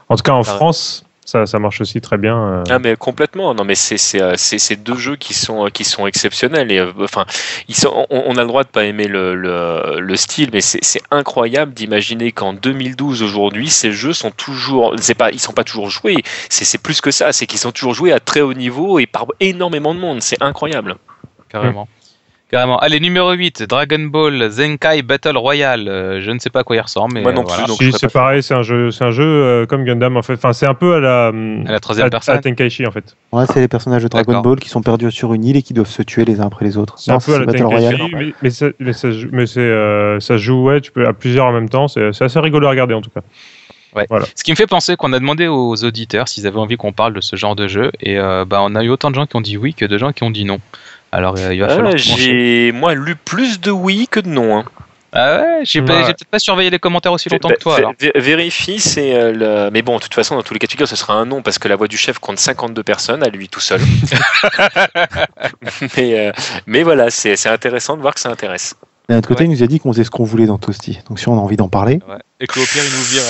[0.08, 2.36] En tout cas, en France, ça, marche aussi très bien.
[2.36, 2.64] Euh.
[2.68, 3.54] Ah mais complètement.
[3.54, 7.24] Non mais c'est euh, ces deux jeux qui sont qui sont exceptionnels et euh, enfin
[7.68, 11.72] ils sont, on, a le droit de pas aimer le, le, style mais c'est incroyable
[11.72, 16.16] d'imaginer qu'en 2012 aujourd'hui ces jeux sont toujours c'est pas ils sont pas toujours joués
[16.48, 19.26] c'est plus que ça c'est qu'ils sont toujours joués à très haut niveau et par
[19.40, 20.96] énormément de monde c'est incroyable.
[21.48, 21.88] Carrément.
[22.50, 22.78] Carrément.
[22.78, 25.86] Allez, numéro 8, Dragon Ball Zenkai Battle Royale.
[25.86, 27.22] Euh, je ne sais pas à quoi il ressemble, mais.
[27.22, 27.92] Moi non plus.
[27.92, 30.34] c'est pareil, c'est un jeu, c'est un jeu euh, comme Gundam en fait.
[30.34, 31.28] Enfin, c'est un peu à la.
[31.28, 32.36] À la troisième personne.
[32.36, 33.14] À Tenkaichi en fait.
[33.30, 35.74] Ouais, c'est les personnages de Dragon Ball qui sont perdus sur une île et qui
[35.74, 36.98] doivent se tuer les uns après les autres.
[36.98, 37.98] C'est un peu à la Battle Royale.
[38.12, 41.46] Mais, mais, ça, mais, ça, mais c'est, euh, ça joue ouais, tu peux à plusieurs
[41.46, 41.86] en même temps.
[41.86, 43.20] C'est, assez rigolo à regarder en tout cas.
[43.94, 44.06] Ouais.
[44.10, 44.26] Voilà.
[44.34, 47.12] Ce qui me fait penser qu'on a demandé aux auditeurs s'ils avaient envie qu'on parle
[47.12, 49.40] de ce genre de jeu et bah, on a eu autant de gens qui ont
[49.40, 50.58] dit oui que de gens qui ont dit non.
[51.12, 51.92] Alors il va falloir.
[51.94, 54.58] Ah, j'ai moi lu plus de oui que de non.
[54.58, 54.64] Hein.
[55.12, 57.76] Ah ouais, j'ai peut-être pas surveillé les commentaires aussi longtemps que toi.
[57.76, 57.94] Alors.
[58.14, 59.70] Vérifie, c'est euh, le...
[59.72, 61.42] Mais bon, de toute façon, dans tous les cas de figure, ce sera un non
[61.42, 63.80] parce que la voix du chef compte 52 personnes à lui tout seul.
[65.96, 66.30] mais, euh,
[66.66, 68.76] mais voilà, c'est intéressant de voir que ça intéresse.
[69.08, 71.00] D'un autre côté, il nous a dit qu'on faisait ce qu'on voulait dans Toasty.
[71.08, 71.98] Donc si on a envie d'en parler.
[72.08, 72.18] Ouais.
[72.38, 73.22] Et qu'au pire, il nous vire.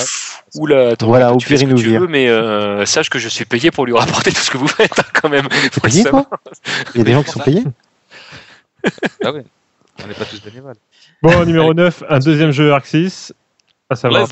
[0.55, 2.01] Oula, attends, voilà, au pire, il nous vire.
[2.09, 4.99] mais euh, sache que je suis payé pour lui rapporter tout ce que vous faites,
[4.99, 5.47] hein, quand même.
[5.81, 6.27] Payé, quoi
[6.93, 7.63] Il y a des gens qui sont payés
[9.23, 9.43] Ah ouais,
[10.03, 10.75] on n'est pas tous bénévoles.
[11.21, 13.33] Bon, numéro 9, un deuxième jeu Arc 6
[13.91, 14.27] à savoir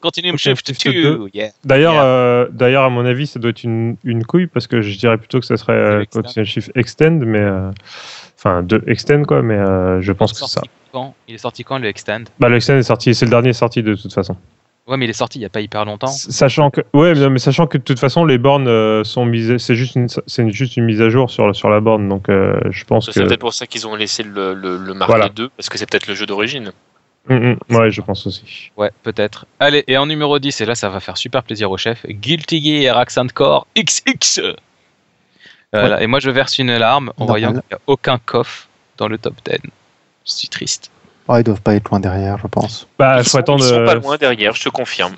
[0.00, 1.30] Continuum Shift 2.
[1.64, 4.98] D'ailleurs, euh, d'ailleurs, à mon avis, ça doit être une, une, couille parce que je
[4.98, 7.70] dirais plutôt que ça serait euh, Continuum Shift Extend, mais euh,
[8.36, 10.62] enfin de Extend quoi, mais euh, je pense que c'est ça.
[10.92, 11.14] Quand?
[11.28, 12.24] Il est sorti quand le Extend?
[12.38, 14.36] Bah le Extend est sorti, c'est le dernier sorti de toute façon.
[14.88, 16.08] Ouais, mais il est sorti il n'y a pas hyper longtemps.
[16.08, 19.96] Sachant que, ouais, mais, sachant que de toute façon les bornes sont mises, c'est juste
[19.96, 23.12] une, c'est juste une mise à jour sur sur la borne, donc je pense que.
[23.12, 25.88] C'est peut-être pour ça qu'ils ont laissé le le, le marquer 2 parce que c'est
[25.88, 26.72] peut-être le jeu d'origine.
[27.28, 27.76] Mm, mm.
[27.76, 28.70] ouais, je pense aussi.
[28.76, 29.46] Ouais, peut-être.
[29.60, 32.82] Allez, et en numéro 10, et là ça va faire super plaisir au chef, Guilty
[32.82, 34.40] Gear Accent Core XX.
[35.72, 39.08] Voilà, Et moi je verse une larme en voyant qu'il n'y a aucun coffre dans
[39.08, 39.58] le top 10.
[40.24, 40.90] Je suis triste.
[41.28, 42.88] Ouais, ils doivent pas être loin derrière, je pense.
[42.98, 43.64] Bah, ils, faut sont, attendre...
[43.64, 45.14] ils sont pas loin derrière, je te confirme.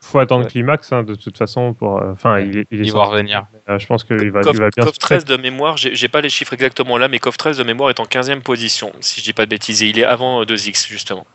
[0.00, 1.74] Faut attendre Climax, hein, de toute façon.
[1.74, 2.00] pour.
[2.00, 3.46] Euh, enfin, il, il, il va revenir.
[3.68, 4.84] Euh, je pense qu'il va, il va bien.
[4.84, 7.90] CoF 13 de mémoire, j'ai pas les chiffres exactement là, mais CoF 13 de mémoire
[7.90, 9.80] est en 15e position, si je dis pas de bêtises.
[9.80, 11.26] il est avant 2X, justement.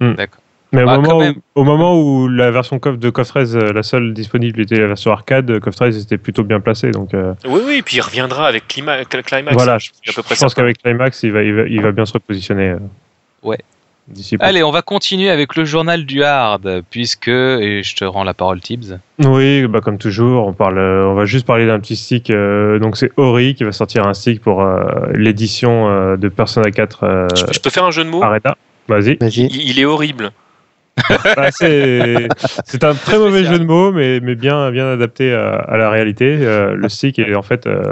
[0.00, 0.14] Hmm.
[0.14, 0.40] D'accord.
[0.72, 3.72] Mais au, bah, moment où, au, moment où, la version coff de CoF 13, euh,
[3.72, 6.90] la seule disponible était la version arcade, CoF 13 était plutôt bien placé.
[6.90, 7.34] Donc, euh...
[7.44, 9.06] Oui, oui, et puis il reviendra avec Climax.
[9.52, 12.12] Voilà, je, je, je pense qu'avec Climax, il va, il va, il, va, bien se
[12.12, 12.76] repositionner.
[13.44, 13.58] Euh, ouais.
[14.40, 18.34] Allez, on va continuer avec le journal du hard, puisque, et je te rends la
[18.34, 18.98] parole, Tibbs.
[19.20, 22.30] Oui, bah comme toujours, on, parle, on va juste parler d'un petit stick.
[22.30, 24.82] Euh, donc c'est Ori qui va sortir un stick pour euh,
[25.14, 27.28] l'édition euh, de Persona 4.
[27.52, 28.22] je, peux faire un jeu de mots?
[28.22, 28.44] Arrête
[28.88, 29.16] Vas-y.
[29.20, 30.32] il, il, est horrible.
[31.36, 35.90] Bah, c'est un très mauvais jeu de mots, mais, mais bien, bien adapté à, la
[35.90, 36.38] réalité.
[36.40, 37.82] Euh, le stick est en fait euh,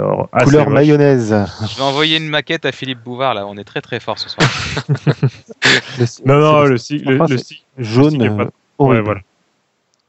[0.43, 1.35] couleur mayonnaise.
[1.61, 3.45] Je vais envoyer une maquette à Philippe Bouvard là.
[3.47, 4.49] On est très très fort ce soir.
[6.25, 8.49] non non le stick, le, stick jaune.
[8.79, 9.21] ouais, voilà.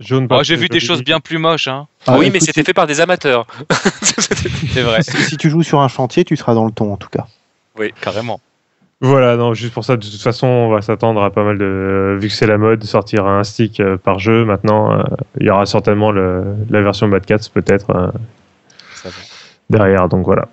[0.01, 0.27] Jaune.
[0.31, 1.69] Oh, J'ai vu des choses bien plus moches.
[1.69, 1.87] Hein.
[2.07, 3.47] Ah, oui, mais c'était fait par des amateurs.
[4.03, 5.03] c'est vrai.
[5.03, 7.27] Si tu joues sur un chantier, tu seras dans le ton en tout cas.
[7.79, 8.41] Oui, carrément.
[9.03, 12.19] Voilà, non, juste pour ça, de toute façon, on va s'attendre à pas mal de.
[12.21, 15.03] Vu que c'est la mode, sortir un stick euh, par jeu maintenant, euh,
[15.41, 19.09] il y aura certainement le, la version Mad Cats peut-être euh,
[19.71, 20.49] derrière, donc voilà.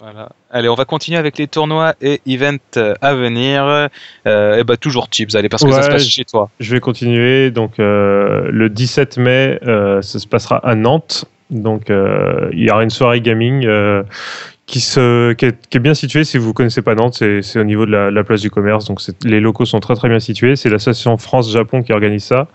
[0.00, 0.30] Voilà.
[0.50, 3.88] Allez, on va continuer avec les tournois et events à venir.
[4.26, 6.50] et bah, toujours Chips, allez, parce que ça se passe chez toi.
[6.60, 7.50] Je vais continuer.
[7.50, 11.24] Donc, le 17 mai, ça se passera à Nantes.
[11.48, 13.66] Donc, il y aura une soirée gaming
[14.66, 16.24] qui, se, qui est, bien situé.
[16.24, 18.86] Si vous connaissez pas Nantes, c'est au niveau de la, place du commerce.
[18.86, 20.56] Donc les locaux sont très très bien situés.
[20.56, 22.48] C'est l'association France-Japon qui organise ça.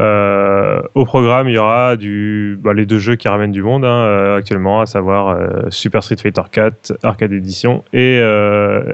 [0.00, 3.84] Euh, au programme, il y aura du, bah, les deux jeux qui ramènent du monde
[3.84, 8.18] hein, euh, actuellement, à savoir euh, Super Street Fighter 4 Arcade Edition et,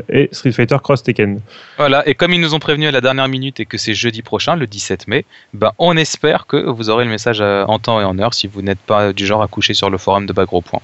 [0.08, 1.40] et, Street Fighter Cross Tekken.
[1.76, 4.22] Voilà, et comme ils nous ont prévenu à la dernière minute et que c'est jeudi
[4.22, 8.04] prochain, le 17 mai, bah, on espère que vous aurez le message en temps et
[8.04, 10.62] en heure si vous n'êtes pas du genre à coucher sur le forum de Bagro
[10.62, 10.80] Point.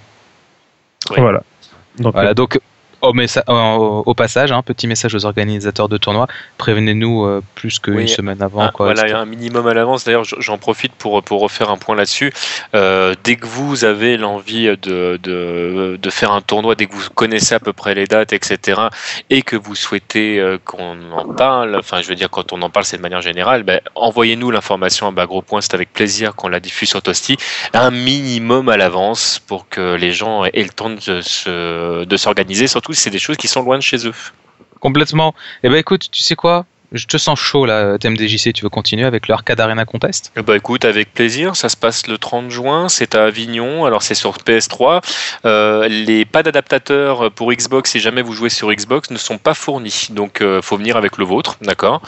[1.17, 1.43] Voilà.
[1.99, 2.59] Donc, voilà, euh, donc
[3.03, 6.27] au, au, passage, un petit message aux organisateurs de tournois,
[6.59, 8.63] prévenez-nous euh, plus qu'une semaine avant.
[8.63, 10.05] Ah, quoi, voilà, un minimum à l'avance.
[10.05, 12.33] D'ailleurs, j'en profite pour, pour refaire un point là-dessus.
[12.75, 17.09] Euh, dès que vous avez l'envie de, de, de, faire un tournoi, dès que vous
[17.15, 18.81] connaissez à peu près les dates, etc.,
[19.31, 22.71] et que vous souhaitez euh, qu'on en parle, enfin, je veux dire, quand on en
[22.71, 26.49] parle, c'est de manière générale, ben, envoyez-nous l'information à gros point, c'est avec plaisir qu'on
[26.49, 27.37] la diffuse sur Toasty,
[27.75, 33.11] un minimum à l'avance pour que les gens aient le temps de s'organiser, surtout c'est
[33.11, 34.15] des choses qui sont loin de chez eux.
[34.81, 35.35] Complètement.
[35.63, 36.67] Eh ben écoute, tu sais quoi?
[36.93, 40.33] Je te sens chaud là, TMDJC, tu veux continuer avec l'Arcade Arena Contest?
[40.45, 44.15] Bah écoute, avec plaisir, ça se passe le 30 juin, c'est à Avignon, alors c'est
[44.15, 45.01] sur PS3.
[45.45, 49.55] Euh, les pas d'adaptateur pour Xbox, si jamais vous jouez sur Xbox, ne sont pas
[49.55, 52.03] fournis, donc euh, faut venir avec le vôtre, d'accord?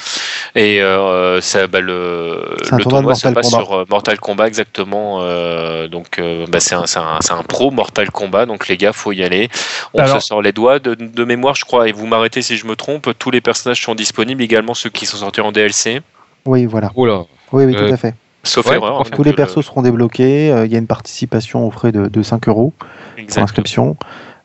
[0.55, 5.87] Et euh, ça, bah, le, le tournoi se passe sur euh, Mortal Kombat exactement, euh,
[5.89, 9.49] donc bah, c'est un, un, un, pro Mortal Kombat, donc les gars, faut y aller.
[9.95, 12.67] On se sort les doigts de, de mémoire, je crois, et vous m'arrêtez si je
[12.67, 16.03] me trompe, tous les personnages sont disponibles également ceux qui sont sortis en DLC.
[16.45, 16.93] Oui, voilà.
[16.97, 17.25] Oula.
[17.53, 18.15] Oui, oui, tout euh, à fait.
[18.43, 19.09] Sauf erreur.
[19.11, 20.51] Tous les persos seront débloqués.
[20.51, 22.73] Euh, il y a une participation au frais de, 5 euros
[23.17, 23.97] pour l'inscription.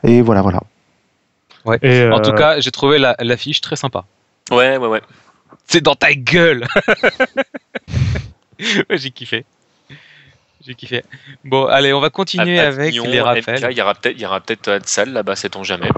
[0.04, 0.62] Et voilà, voilà.
[1.66, 1.78] Ouais.
[2.12, 4.06] En tout euh, cas, j'ai trouvé l'affiche très sympa.
[4.52, 5.02] Ouais, ouais, ouais.
[5.66, 6.66] C'est dans ta gueule
[8.90, 9.46] J'ai kiffé.
[10.66, 11.04] J'ai kiffé.
[11.44, 13.68] Bon, allez, on va continuer avec les rappels.
[13.72, 15.90] Il y aura peut-être peut Adsal là-bas, sait-on jamais.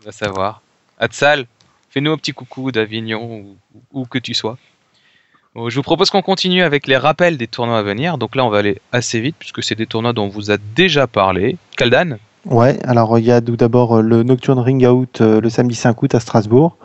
[0.00, 0.62] On va savoir.
[0.98, 1.46] Adsal,
[1.96, 4.58] Fais-nous un petit coucou d'Avignon ou où que tu sois.
[5.56, 8.18] je vous propose qu'on continue avec les rappels des tournois à venir.
[8.18, 10.58] Donc là, on va aller assez vite puisque c'est des tournois dont on vous a
[10.58, 11.56] déjà parlé.
[11.78, 15.48] Kaldan Ouais, alors il y a tout d'abord euh, le Nocturne Ring Out euh, le
[15.48, 16.76] samedi 5 août à Strasbourg.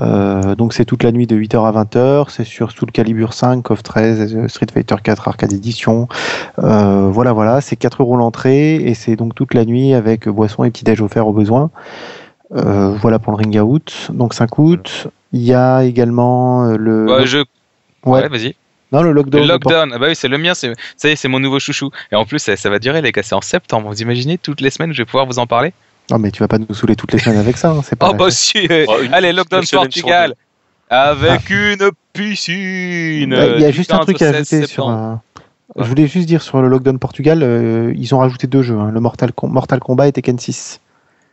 [0.00, 3.62] Euh, donc c'est toute la nuit de 8h à 20h, c'est sur Soul Calibur 5,
[3.62, 6.08] KOF 13, Street Fighter 4 Arcade Edition.
[6.56, 10.70] voilà, voilà, c'est 4 euros l'entrée et c'est donc toute la nuit avec boisson et
[10.72, 11.70] petit déj offert au besoin.
[12.54, 14.08] Euh, voilà pour le ring out.
[14.10, 15.08] Donc 5 août.
[15.32, 17.06] Il y a également euh, le.
[17.06, 17.38] Ouais, je...
[18.04, 18.28] ouais.
[18.28, 18.54] vas-y.
[18.90, 19.42] Non, le lockdown.
[19.42, 21.90] Le lockdown, ah bah oui, c'est le mien, ça y est, c'est mon nouveau chouchou.
[22.10, 23.90] Et en plus, ça, va durer, les gars, c'est en septembre.
[23.90, 25.74] Vous imaginez, toutes les semaines, je vais pouvoir vous en parler
[26.10, 28.10] Non, mais tu vas pas nous saouler toutes les semaines avec ça, hein, c'est pas.
[28.10, 30.34] Oh, bah si oh, Allez, lockdown Portugal
[30.88, 31.54] Avec ah.
[31.54, 34.88] une piscine Il y a juste un truc à ajouter sur.
[34.88, 35.20] Un...
[35.76, 38.90] Je voulais juste dire sur le lockdown Portugal, euh, ils ont rajouté deux jeux, hein,
[38.90, 40.80] le Mortal, Mortal Kombat et Tekken 6.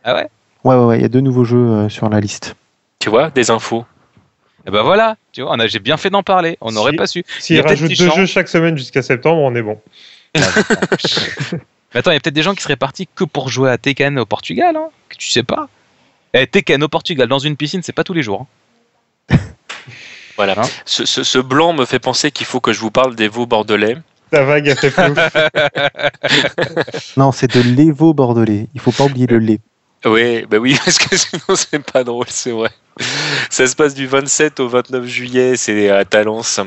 [0.04, 0.28] Ah ouais?
[0.66, 2.56] Ouais, ouais, il y a deux nouveaux jeux euh, sur la liste.
[2.98, 3.82] Tu vois, des infos.
[3.82, 3.82] Et
[4.66, 6.58] eh ben voilà, tu vois, j'ai bien fait d'en parler.
[6.60, 7.22] On n'aurait pas su.
[7.38, 9.80] S'ils rajoutent deux jeux chaque semaine jusqu'à septembre, on est bon.
[10.34, 10.40] Mais
[11.94, 14.18] attends, il y a peut-être des gens qui seraient partis que pour jouer à Tekken
[14.18, 15.68] au Portugal, hein, que tu sais pas.
[16.34, 18.48] Eh, Tekken au Portugal dans une piscine, c'est pas tous les jours.
[19.30, 19.36] Hein.
[20.36, 20.56] voilà.
[20.58, 23.98] Hein ce, blanc me fait penser qu'il faut que je vous parle des veaux bordelais.
[24.32, 25.14] Ta vague a fait flou.
[27.16, 28.66] non, c'est de l'évo bordelais.
[28.74, 29.60] Il faut pas oublier le lait.
[30.04, 32.70] Oui, bah oui, parce que sinon c'est pas drôle, c'est vrai.
[33.50, 36.60] Ça se passe du 27 au 29 juillet, c'est à Talence.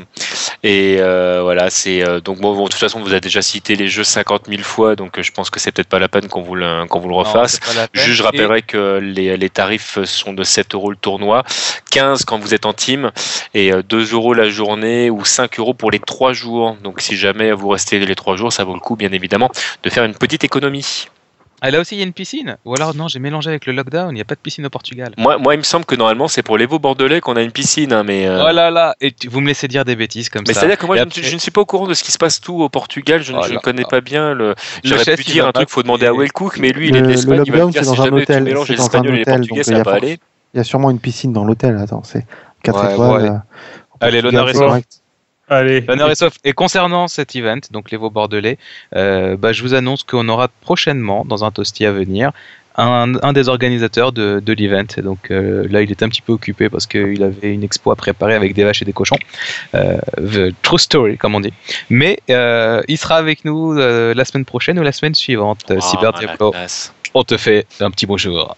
[0.62, 3.88] Et euh, voilà, c'est euh, donc bon, de toute façon, vous avez déjà cité les
[3.88, 6.42] jeux 50 000 fois, donc euh, je pense que c'est peut-être pas la peine qu'on
[6.42, 7.58] vous le, qu'on vous le refasse.
[7.94, 11.42] Juste, je rappellerai que les, les, tarifs sont de 7 euros le tournoi,
[11.90, 13.10] 15 quand vous êtes en team,
[13.54, 16.76] et 2 euros la journée ou 5 euros pour les 3 jours.
[16.84, 19.50] Donc si jamais vous restez les 3 jours, ça vaut le coup, bien évidemment,
[19.82, 21.06] de faire une petite économie.
[21.62, 23.72] Ah, là aussi, il y a une piscine Ou alors, non, j'ai mélangé avec le
[23.72, 25.12] lockdown, il n'y a pas de piscine au Portugal.
[25.18, 27.92] Moi, moi, il me semble que normalement, c'est pour l'Evo Bordelais qu'on a une piscine,
[27.92, 28.28] hein, mais.
[28.28, 30.60] Oh là là Et vous me laissez dire des bêtises comme mais ça.
[30.60, 32.62] c'est-à-dire que moi, je, ne suis pas au courant de ce qui se passe tout
[32.62, 34.54] au Portugal, je, ne oh connais pas bien le.
[34.84, 37.08] J'aurais pu dire un truc, il faut demander à Wellcook, mais lui, il est de
[37.08, 39.74] l'Espagne, il va me dire si jamais tu mélanges les Espagnols et les Portugais, ça
[39.74, 40.18] va pas aller.
[40.54, 42.26] Il y a sûrement une piscine dans l'hôtel, attends, c'est
[42.64, 43.24] 4 étoiles.
[43.24, 43.38] Euh,
[44.00, 44.54] Allez, l'honneur est
[45.50, 45.80] Allez.
[45.80, 46.34] L'honneur est sauf.
[46.44, 48.56] Et concernant cet event, donc les Vaux Bordelais,
[48.94, 52.30] euh, bah, je vous annonce qu'on aura prochainement, dans un toasty à venir,
[52.76, 54.86] un, un des organisateurs de, de l'event.
[55.02, 57.96] Donc euh, là, il est un petit peu occupé parce qu'il avait une expo à
[57.96, 59.18] préparer avec des vaches et des cochons.
[59.74, 61.52] Euh, the true story, comme on dit.
[61.90, 65.64] Mais euh, il sera avec nous euh, la semaine prochaine ou la semaine suivante.
[65.68, 66.54] Oh, Cyber Diablo.
[67.12, 68.56] On te fait un petit bonjour.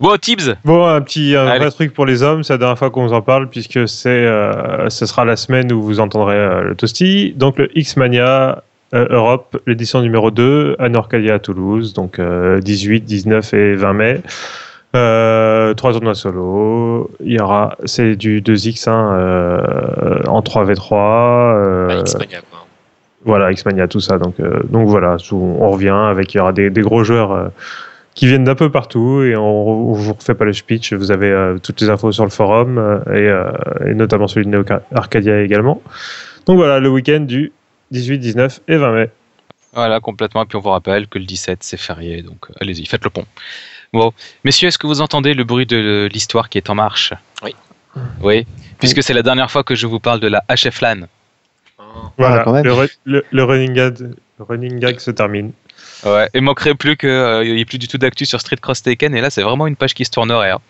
[0.00, 2.88] Bon, Tibbs Bon, un petit un vrai truc pour les hommes, c'est la dernière fois
[2.90, 6.62] qu'on vous en parle, puisque c'est, euh, ce sera la semaine où vous entendrez euh,
[6.62, 7.34] le toasty.
[7.36, 8.62] Donc, le X-Mania
[8.94, 14.22] euh, Europe, l'édition numéro 2, à Norcadia à Toulouse, donc 18, 19 et 20 mai.
[15.76, 17.10] trois tournois solo.
[17.22, 21.88] Il y aura, c'est du 2X hein, en 3v3.
[21.88, 22.64] Bah, X-Mania, quoi.
[23.26, 24.16] Voilà, X-Mania, tout ça.
[24.16, 24.36] Donc,
[24.70, 27.50] donc voilà, on revient avec, il y aura des, des gros joueurs
[28.20, 30.92] qui viennent d'un peu partout et on, ne vous refait pas le speech.
[30.92, 33.50] Vous avez euh, toutes les infos sur le forum euh, euh,
[33.86, 34.62] et, notamment celui de Neo
[34.94, 35.80] Arcadia également.
[36.44, 37.50] Donc voilà, le week-end du
[37.92, 39.10] 18, 19 et 20 mai.
[39.72, 40.42] Voilà, complètement.
[40.42, 43.24] Et puis on vous rappelle que le 17 c'est férié, donc allez-y, faites le pont.
[43.94, 44.12] Bon,
[44.44, 47.14] messieurs, est-ce que vous entendez le bruit de l'histoire qui est en marche?
[47.42, 47.54] Oui.
[48.20, 48.46] Oui,
[48.78, 51.06] puisque c'est la dernière fois que je vous parle de la HF-LAN.
[52.18, 52.44] Voilà,
[53.06, 55.52] le, le, running gag, le running gag se termine.
[56.04, 59.14] Ouais, il manquerait plus qu'il n'y ait plus du tout d'actu sur Street Cross Taken,
[59.14, 60.50] et là c'est vraiment une page qui se tournerait.
[60.50, 60.60] Hein.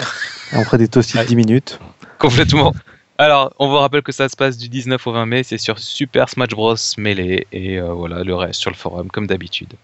[0.53, 1.79] On ferait des toasts de 10 minutes.
[2.19, 2.75] Complètement.
[3.19, 5.79] Alors, on vous rappelle que ça se passe du 19 au 20 mai, c'est sur
[5.79, 6.75] Super Smash Bros.
[6.97, 9.75] Melee, et euh, voilà, le reste sur le forum, comme d'habitude.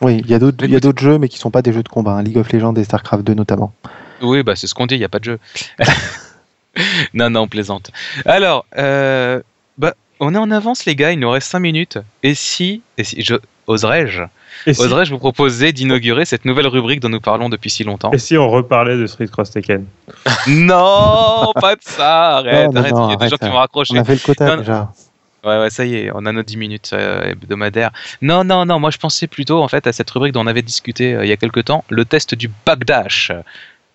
[0.00, 2.12] Oui, il y a d'autres jeux, mais qui ne sont pas des jeux de combat,
[2.12, 2.22] hein.
[2.22, 3.74] League of Legends et StarCraft 2 notamment.
[4.22, 5.38] Oui, bah c'est ce qu'on dit, il n'y a pas de jeu.
[7.14, 7.90] non, non, on plaisante.
[8.24, 9.42] Alors, euh,
[9.76, 11.98] bah, on est en avance, les gars, il nous reste 5 minutes.
[12.22, 13.34] Et si, et si je,
[13.70, 14.22] oserais-je
[14.66, 18.36] Oserais-je vous proposer d'inaugurer cette nouvelle rubrique dont nous parlons depuis si longtemps Et si
[18.36, 19.86] on reparlait de Street Cross Tekken
[20.48, 23.94] Non, pas de ça, arrête, arrête, il y a des gens qui vont raccrocher.
[23.96, 24.92] On a fait le quota déjà.
[25.42, 27.92] Ouais, ouais, ça y est, on a nos 10 minutes euh, hebdomadaires.
[28.20, 30.60] Non, non, non, moi je pensais plutôt en fait à cette rubrique dont on avait
[30.60, 33.32] discuté euh, il y a quelques temps, le test du backdash.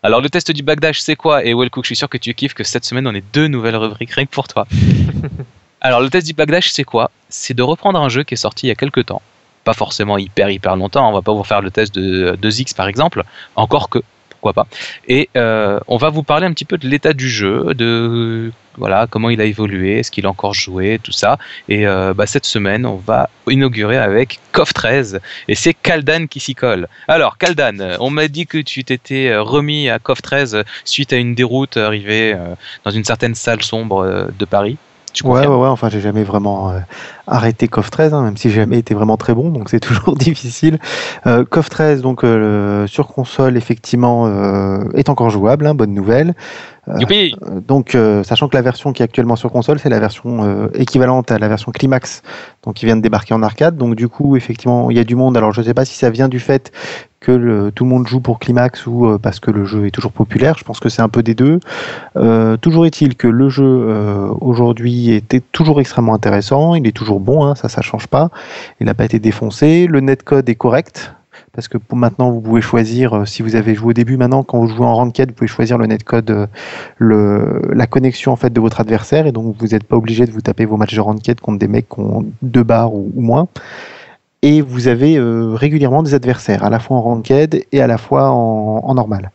[0.01, 1.45] Alors le test du backdash, c'est quoi?
[1.45, 3.76] Et Wellcook, je suis sûr que tu kiffes que cette semaine on ait deux nouvelles
[3.76, 4.65] rubriques rien que pour toi.
[5.82, 7.11] Alors le test du backdash, c'est quoi?
[7.30, 9.21] C'est de reprendre un jeu qui est sorti il y a quelques temps,
[9.66, 11.09] pas forcément hyper hyper longtemps.
[11.09, 13.24] On va pas vous faire le test de 2X par exemple,
[13.57, 13.99] encore que
[14.30, 14.68] pourquoi pas.
[15.07, 19.07] Et euh, on va vous parler un petit peu de l'état du jeu, de voilà
[19.09, 21.39] comment il a évolué, est-ce qu'il a encore joué, tout ça.
[21.68, 26.39] Et euh, bah, cette semaine, on va inaugurer avec KOF 13 et c'est Kaldan qui
[26.39, 26.88] s'y colle.
[27.07, 31.34] Alors Kaldan, on m'a dit que tu t'étais remis à KOF 13 suite à une
[31.34, 32.53] déroute arrivée euh,
[32.84, 34.78] dans une certaine salle sombre de Paris
[35.24, 36.80] ouais, ouais, ouais, enfin, j'ai jamais vraiment euh,
[37.28, 40.16] arrêté KOF 13, hein, même si j'ai jamais été vraiment très bon, donc c'est toujours
[40.16, 40.80] difficile.
[41.28, 46.34] Euh, KOF 13, donc euh, sur console, effectivement, euh, est encore jouable, hein, bonne nouvelle.
[47.68, 51.39] Donc, sachant que la version qui est actuellement sur console, c'est la version équivalente à
[51.39, 52.22] la version Climax,
[52.63, 53.76] donc qui vient de débarquer en arcade.
[53.76, 55.36] Donc, du coup, effectivement, il y a du monde.
[55.36, 56.72] Alors, je sais pas si ça vient du fait
[57.26, 60.11] que tout le monde joue pour Climax ou euh, parce que le jeu est toujours
[60.11, 60.57] populaire.
[60.57, 61.59] Je pense que c'est un peu des deux.
[62.17, 66.76] Euh, toujours est-il que le jeu euh, aujourd'hui était toujours extrêmement intéressant.
[66.76, 68.30] Il est toujours bon, hein, ça, ça change pas.
[68.80, 69.88] Il n'a pas été défoncé.
[69.88, 71.13] Le netcode est correct
[71.51, 74.67] parce que maintenant vous pouvez choisir si vous avez joué au début maintenant quand vous
[74.67, 76.49] jouez en ranked vous pouvez choisir le netcode
[76.99, 80.41] la connexion en fait de votre adversaire et donc vous n'êtes pas obligé de vous
[80.41, 83.47] taper vos matchs de ranked contre des mecs qui ont deux barres ou moins
[84.46, 87.98] et vous avez euh, régulièrement des adversaires, à la fois en ranked et à la
[87.98, 89.32] fois en normal.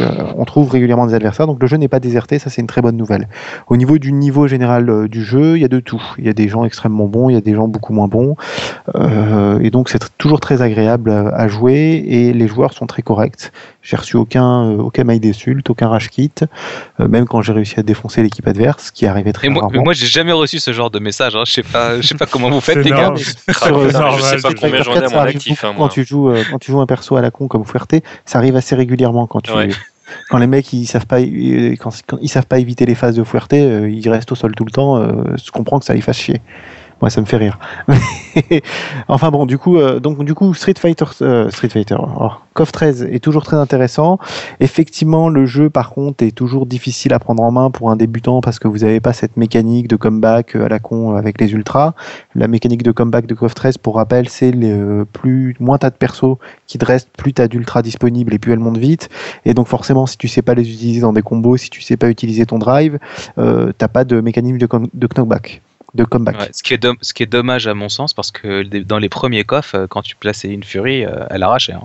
[0.00, 1.46] Euh, on trouve régulièrement des adversaires.
[1.46, 2.38] Donc, le jeu n'est pas déserté.
[2.38, 3.28] Ça, c'est une très bonne nouvelle.
[3.68, 6.02] Au niveau du niveau général euh, du jeu, il y a de tout.
[6.18, 8.36] Il y a des gens extrêmement bons, il y a des gens beaucoup moins bons.
[9.60, 12.02] Et donc, c'est toujours très agréable à, jouer.
[12.06, 13.52] Et les joueurs sont très corrects.
[13.82, 16.30] J'ai reçu aucun, aucun mail d'insulte, aucun rage kit,
[16.98, 19.82] même quand j'ai réussi à défoncer l'équipe adverse, qui arrivait très moi, rarement.
[19.82, 21.34] moi, j'ai jamais reçu ce genre de message.
[21.34, 21.42] Hein.
[21.44, 23.12] Je sais pas, je sais pas comment vous faites, les gars.
[23.16, 25.64] je sais pas combien j'en ai à mon actif.
[25.64, 28.38] Hein, quand tu joues, quand tu joues un perso à la con comme Fuerte, ça
[28.38, 29.42] arrive assez régulièrement quand
[30.28, 33.52] quand les mecs ils savent pas quand, ils savent pas éviter les phases de Fuerte,
[33.52, 34.96] euh, ils restent au sol tout le temps.
[34.96, 36.40] Euh, je comprends que ça les fasse chier.
[37.02, 37.58] Moi, ça me fait rire.
[39.08, 41.96] enfin bon, du coup, euh, du coup, Street Fighter, euh, Street Fighter,
[42.54, 44.20] KOF 13 est toujours très intéressant.
[44.60, 48.40] Effectivement, le jeu, par contre, est toujours difficile à prendre en main pour un débutant
[48.40, 51.94] parce que vous n'avez pas cette mécanique de comeback à la con avec les ultras.
[52.36, 55.96] La mécanique de comeback de KOF 13, pour rappel, c'est les plus moins t'as de
[55.96, 56.36] persos
[56.68, 59.08] qui te restent, plus t'as d'ultras disponibles et plus elles montent vite.
[59.44, 61.96] Et donc forcément, si tu sais pas les utiliser dans des combos, si tu sais
[61.96, 63.00] pas utiliser ton drive,
[63.38, 64.68] euh, t'as pas de mécanisme de
[65.08, 65.62] knockback
[65.94, 66.54] de comeback.
[66.54, 69.44] ce, qui est ce qui est dommage à mon sens parce que dans les premiers
[69.44, 71.72] coffres, euh, quand tu plaçais une Fury, euh, elle arrachait.
[71.72, 71.84] Hein.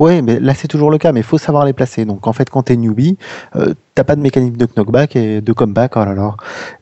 [0.00, 2.04] Ouais, mais là c'est toujours le cas, mais il faut savoir les placer.
[2.04, 3.16] Donc en fait, quand t'es newbie,
[3.54, 6.34] euh, t'as pas de mécanisme de knockback et de comeback, oh là là.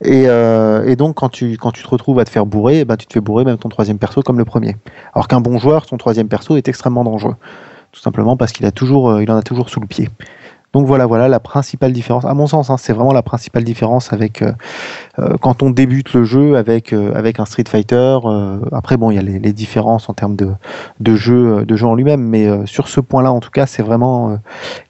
[0.02, 2.84] Et, euh, et donc quand tu quand tu te retrouves à te faire bourrer, eh
[2.86, 4.76] ben, tu te fais bourrer même ton troisième perso comme le premier.
[5.14, 7.36] Alors qu'un bon joueur, son troisième perso est extrêmement dangereux,
[7.92, 10.08] tout simplement parce qu'il a toujours, il en a toujours sous le pied.
[10.72, 12.24] Donc voilà, voilà la principale différence.
[12.24, 14.52] À mon sens, hein, c'est vraiment la principale différence avec euh,
[15.18, 18.18] euh, quand on débute le jeu avec euh, avec un Street Fighter.
[18.72, 20.50] après, bon, il y a les, différences en termes de
[21.00, 24.38] de jeu de jeu en lui-même, mais sur ce point-là, en tout cas, c'est vraiment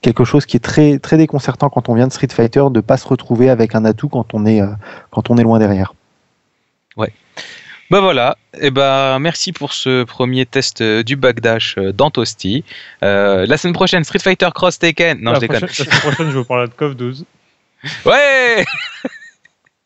[0.01, 2.95] quelque chose qui est très très déconcertant quand on vient de Street Fighter de pas
[2.95, 4.61] se retrouver avec un atout quand on est
[5.11, 5.93] quand on est loin derrière.
[6.95, 7.11] Ouais.
[7.93, 12.09] Bah voilà, et eh ben merci pour ce premier test euh, du Bagdash euh, dans
[12.09, 12.63] Toasty.
[13.03, 15.21] Euh, la semaine prochaine, Street Fighter Cross Taken.
[15.21, 15.61] Non, la je déconne.
[15.61, 17.23] la semaine prochaine, je vous parler de KOF 12.
[18.05, 18.65] Ouais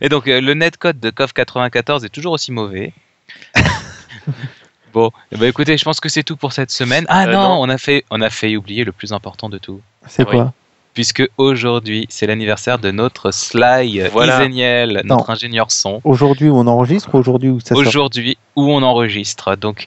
[0.00, 2.94] Et donc, le netcode de KOF 94 est toujours aussi mauvais.
[4.94, 7.04] bon, eh ben, écoutez, je pense que c'est tout pour cette semaine.
[7.10, 9.82] Ah non, On, a fait, on a fait oublier le plus important de tout.
[10.08, 10.54] C'est quoi?
[10.96, 14.40] Puisque aujourd'hui c'est l'anniversaire de notre Sly voilà.
[14.40, 16.00] Iseniel, notre ingénieur son.
[16.04, 19.56] Aujourd'hui où on enregistre ou aujourd'hui où ça sort Aujourd'hui où on enregistre.
[19.56, 19.86] Donc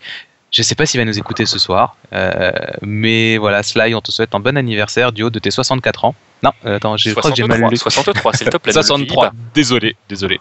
[0.52, 2.52] je ne sais pas s'il va nous écouter ce soir, euh,
[2.82, 6.16] mais voilà, Sly, on te souhaite un bon anniversaire du haut de tes 64 ans.
[6.42, 7.78] Non, euh, attends, je crois que j'ai mal lu.
[7.78, 8.68] 63, c'est le top.
[8.70, 10.40] 63, désolé, désolé.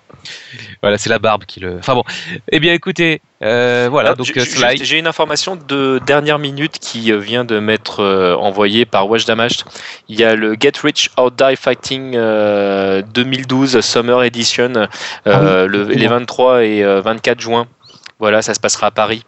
[0.81, 1.79] Voilà, c'est la barbe qui le.
[1.79, 2.05] Enfin bon.
[2.53, 4.15] Eh bien, écoutez, euh, voilà.
[4.15, 4.85] donc Sly.
[4.85, 8.05] J'ai une information de dernière minute qui vient de m'être
[8.39, 9.65] envoyée par Watch Damaged.
[10.09, 14.89] Il y a le Get Rich or Die Fighting 2012 Summer Edition
[15.27, 17.67] ah le, les 23 et 24 juin.
[18.21, 19.25] Voilà, ça se passera à Paris.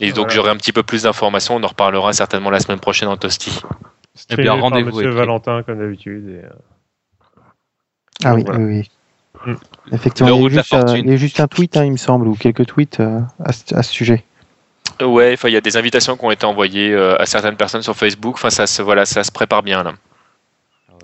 [0.00, 1.56] Et donc j'aurai un petit peu plus d'informations.
[1.56, 3.60] On en reparlera certainement la semaine prochaine en Toasty.
[4.30, 4.96] Et bien rendez-vous.
[4.96, 6.42] Monsieur Valentin comme d'habitude.
[6.44, 6.48] Euh,
[8.24, 8.90] ah oui, oui, oui.
[9.46, 9.54] Mm.
[9.92, 11.96] Effectivement, il y, a juste, euh, il y, a juste, un tweet, hein, il me
[11.96, 14.24] semble, ou quelques tweets euh, à, ce, sujet.
[15.02, 18.36] Ouais, il y a des invitations qui ont été envoyées à certaines personnes sur Facebook.
[18.36, 19.94] Enfin, ça se, voilà, ça se prépare bien là.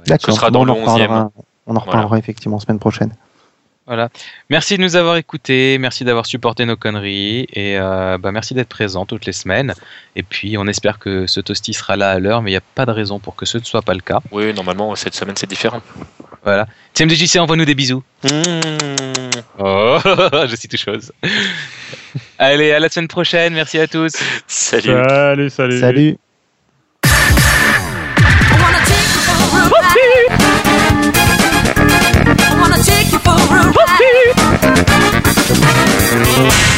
[0.07, 0.35] D'accord.
[0.35, 1.31] Ce sera dans le 11e.
[1.67, 3.13] On en reparlera effectivement semaine prochaine.
[3.87, 4.09] Voilà.
[4.51, 8.69] Merci de nous avoir écoutés, merci d'avoir supporté nos conneries et euh, bah, merci d'être
[8.69, 9.75] présent toutes les semaines.
[10.15, 12.63] Et puis on espère que ce toasty sera là à l'heure, mais il n'y a
[12.75, 14.21] pas de raison pour que ce ne soit pas le cas.
[14.31, 15.83] Oui, normalement cette semaine c'est différent.
[16.45, 16.67] Voilà.
[16.95, 18.03] TMDJC, envoie-nous des bisous.
[18.25, 18.29] Mmh.
[19.59, 19.99] Oh,
[20.47, 21.13] je suis tout chose.
[22.39, 23.53] Allez, à la semaine prochaine.
[23.55, 24.13] Merci à tous.
[24.47, 24.93] Salut.
[25.09, 25.81] Salut, salut.
[25.81, 26.17] Salut.
[36.41, 36.70] Thank